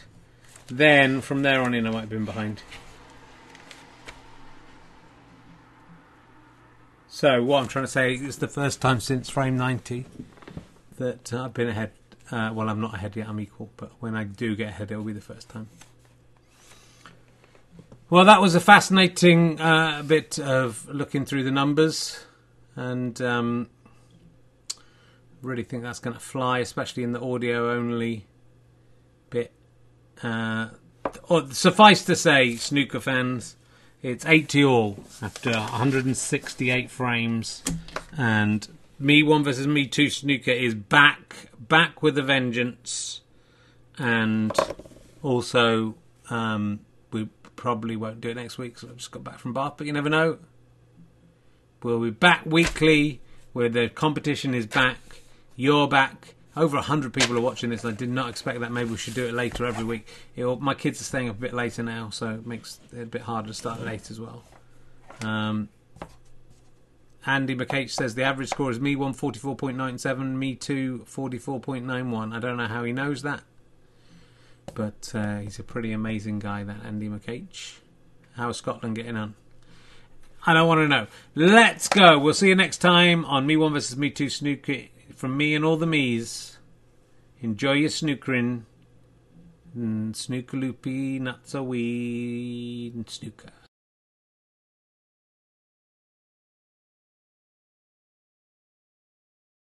Then, 0.66 1.20
from 1.20 1.42
there 1.42 1.62
on 1.62 1.74
in, 1.74 1.86
I 1.86 1.90
might 1.90 2.00
have 2.00 2.08
been 2.08 2.24
behind. 2.24 2.62
So 7.14 7.42
what 7.42 7.60
I'm 7.60 7.68
trying 7.68 7.84
to 7.84 7.90
say 7.90 8.14
is 8.14 8.38
the 8.38 8.48
first 8.48 8.80
time 8.80 8.98
since 8.98 9.28
frame 9.28 9.54
90 9.58 10.06
that 10.96 11.30
I've 11.34 11.52
been 11.52 11.68
ahead. 11.68 11.92
Uh, 12.30 12.52
well, 12.54 12.70
I'm 12.70 12.80
not 12.80 12.94
ahead 12.94 13.16
yet. 13.16 13.28
I'm 13.28 13.38
equal, 13.38 13.68
but 13.76 13.92
when 14.00 14.16
I 14.16 14.24
do 14.24 14.56
get 14.56 14.70
ahead, 14.70 14.90
it'll 14.90 15.04
be 15.04 15.12
the 15.12 15.20
first 15.20 15.50
time. 15.50 15.68
Well, 18.08 18.24
that 18.24 18.40
was 18.40 18.54
a 18.54 18.60
fascinating 18.60 19.60
uh, 19.60 20.02
bit 20.06 20.38
of 20.38 20.88
looking 20.88 21.26
through 21.26 21.44
the 21.44 21.50
numbers, 21.50 22.18
and 22.76 23.20
um, 23.20 23.68
really 25.42 25.64
think 25.64 25.82
that's 25.82 25.98
going 25.98 26.14
to 26.14 26.20
fly, 26.20 26.60
especially 26.60 27.02
in 27.02 27.12
the 27.12 27.20
audio 27.20 27.72
only 27.72 28.24
bit. 29.28 29.52
Uh, 30.22 30.70
or, 31.28 31.50
suffice 31.50 32.06
to 32.06 32.16
say, 32.16 32.56
snooker 32.56 33.00
fans, 33.00 33.56
it's 34.02 34.26
80 34.26 34.64
all 34.64 35.04
after 35.22 35.52
168 35.52 36.90
frames, 36.90 37.62
and 38.16 38.66
me 38.98 39.22
one 39.22 39.44
versus 39.44 39.66
me 39.66 39.86
two 39.86 40.10
snooker 40.10 40.50
is 40.50 40.74
back, 40.74 41.50
back 41.58 42.02
with 42.02 42.18
a 42.18 42.22
vengeance, 42.22 43.20
and 43.98 44.52
also 45.22 45.94
um, 46.30 46.80
we 47.12 47.28
probably 47.54 47.96
won't 47.96 48.20
do 48.20 48.30
it 48.30 48.36
next 48.36 48.58
week 48.58 48.74
because 48.74 48.88
I've 48.88 48.96
just 48.96 49.12
got 49.12 49.22
back 49.22 49.38
from 49.38 49.52
Bath, 49.52 49.74
but 49.76 49.86
you 49.86 49.92
never 49.92 50.10
know. 50.10 50.38
We'll 51.82 52.00
be 52.00 52.10
back 52.10 52.44
weekly 52.44 53.20
where 53.52 53.68
the 53.68 53.88
competition 53.88 54.54
is 54.54 54.66
back. 54.66 54.98
You're 55.56 55.88
back 55.88 56.34
over 56.56 56.76
100 56.76 57.12
people 57.12 57.36
are 57.36 57.40
watching 57.40 57.70
this. 57.70 57.84
I 57.84 57.92
did 57.92 58.10
not 58.10 58.28
expect 58.28 58.60
that. 58.60 58.72
Maybe 58.72 58.90
we 58.90 58.96
should 58.96 59.14
do 59.14 59.26
it 59.26 59.34
later 59.34 59.64
every 59.64 59.84
week. 59.84 60.06
It'll, 60.36 60.60
my 60.60 60.74
kids 60.74 61.00
are 61.00 61.04
staying 61.04 61.28
up 61.28 61.36
a 61.36 61.40
bit 61.40 61.54
later 61.54 61.82
now, 61.82 62.10
so 62.10 62.30
it 62.30 62.46
makes 62.46 62.80
it 62.92 63.02
a 63.02 63.06
bit 63.06 63.22
harder 63.22 63.48
to 63.48 63.54
start 63.54 63.80
late 63.80 64.10
as 64.10 64.20
well. 64.20 64.44
Um, 65.22 65.68
Andy 67.24 67.54
McH 67.54 67.90
says 67.90 68.14
the 68.14 68.24
average 68.24 68.50
score 68.50 68.70
is 68.70 68.80
me 68.80 68.96
144.97, 68.96 70.34
me 70.34 70.54
2 70.54 71.06
44.91. 71.08 72.34
I 72.34 72.38
don't 72.38 72.56
know 72.56 72.66
how 72.66 72.84
he 72.84 72.92
knows 72.92 73.22
that, 73.22 73.42
but 74.74 75.12
uh, 75.14 75.38
he's 75.38 75.58
a 75.58 75.62
pretty 75.62 75.92
amazing 75.92 76.38
guy, 76.40 76.64
that 76.64 76.84
Andy 76.84 77.08
McH. 77.08 77.78
How's 78.34 78.56
Scotland 78.56 78.96
getting 78.96 79.16
on? 79.16 79.34
I 80.44 80.54
don't 80.54 80.66
want 80.66 80.78
to 80.80 80.88
know. 80.88 81.06
Let's 81.36 81.88
go. 81.88 82.18
We'll 82.18 82.34
see 82.34 82.48
you 82.48 82.56
next 82.56 82.78
time 82.78 83.24
on 83.26 83.46
Me 83.46 83.56
One 83.56 83.72
versus 83.72 83.96
Me 83.96 84.10
Two 84.10 84.28
Snooker 84.28 84.86
from 85.22 85.36
me 85.36 85.54
and 85.54 85.64
all 85.64 85.76
the 85.76 85.86
me's, 85.86 86.58
enjoy 87.40 87.74
your 87.74 87.90
snookering. 87.90 88.62
Mm, 89.78 90.16
snooker 90.16 90.56
loopy, 90.56 91.20
not 91.20 91.46
so 91.46 91.62
wee, 91.62 92.92
snooker. 93.06 93.52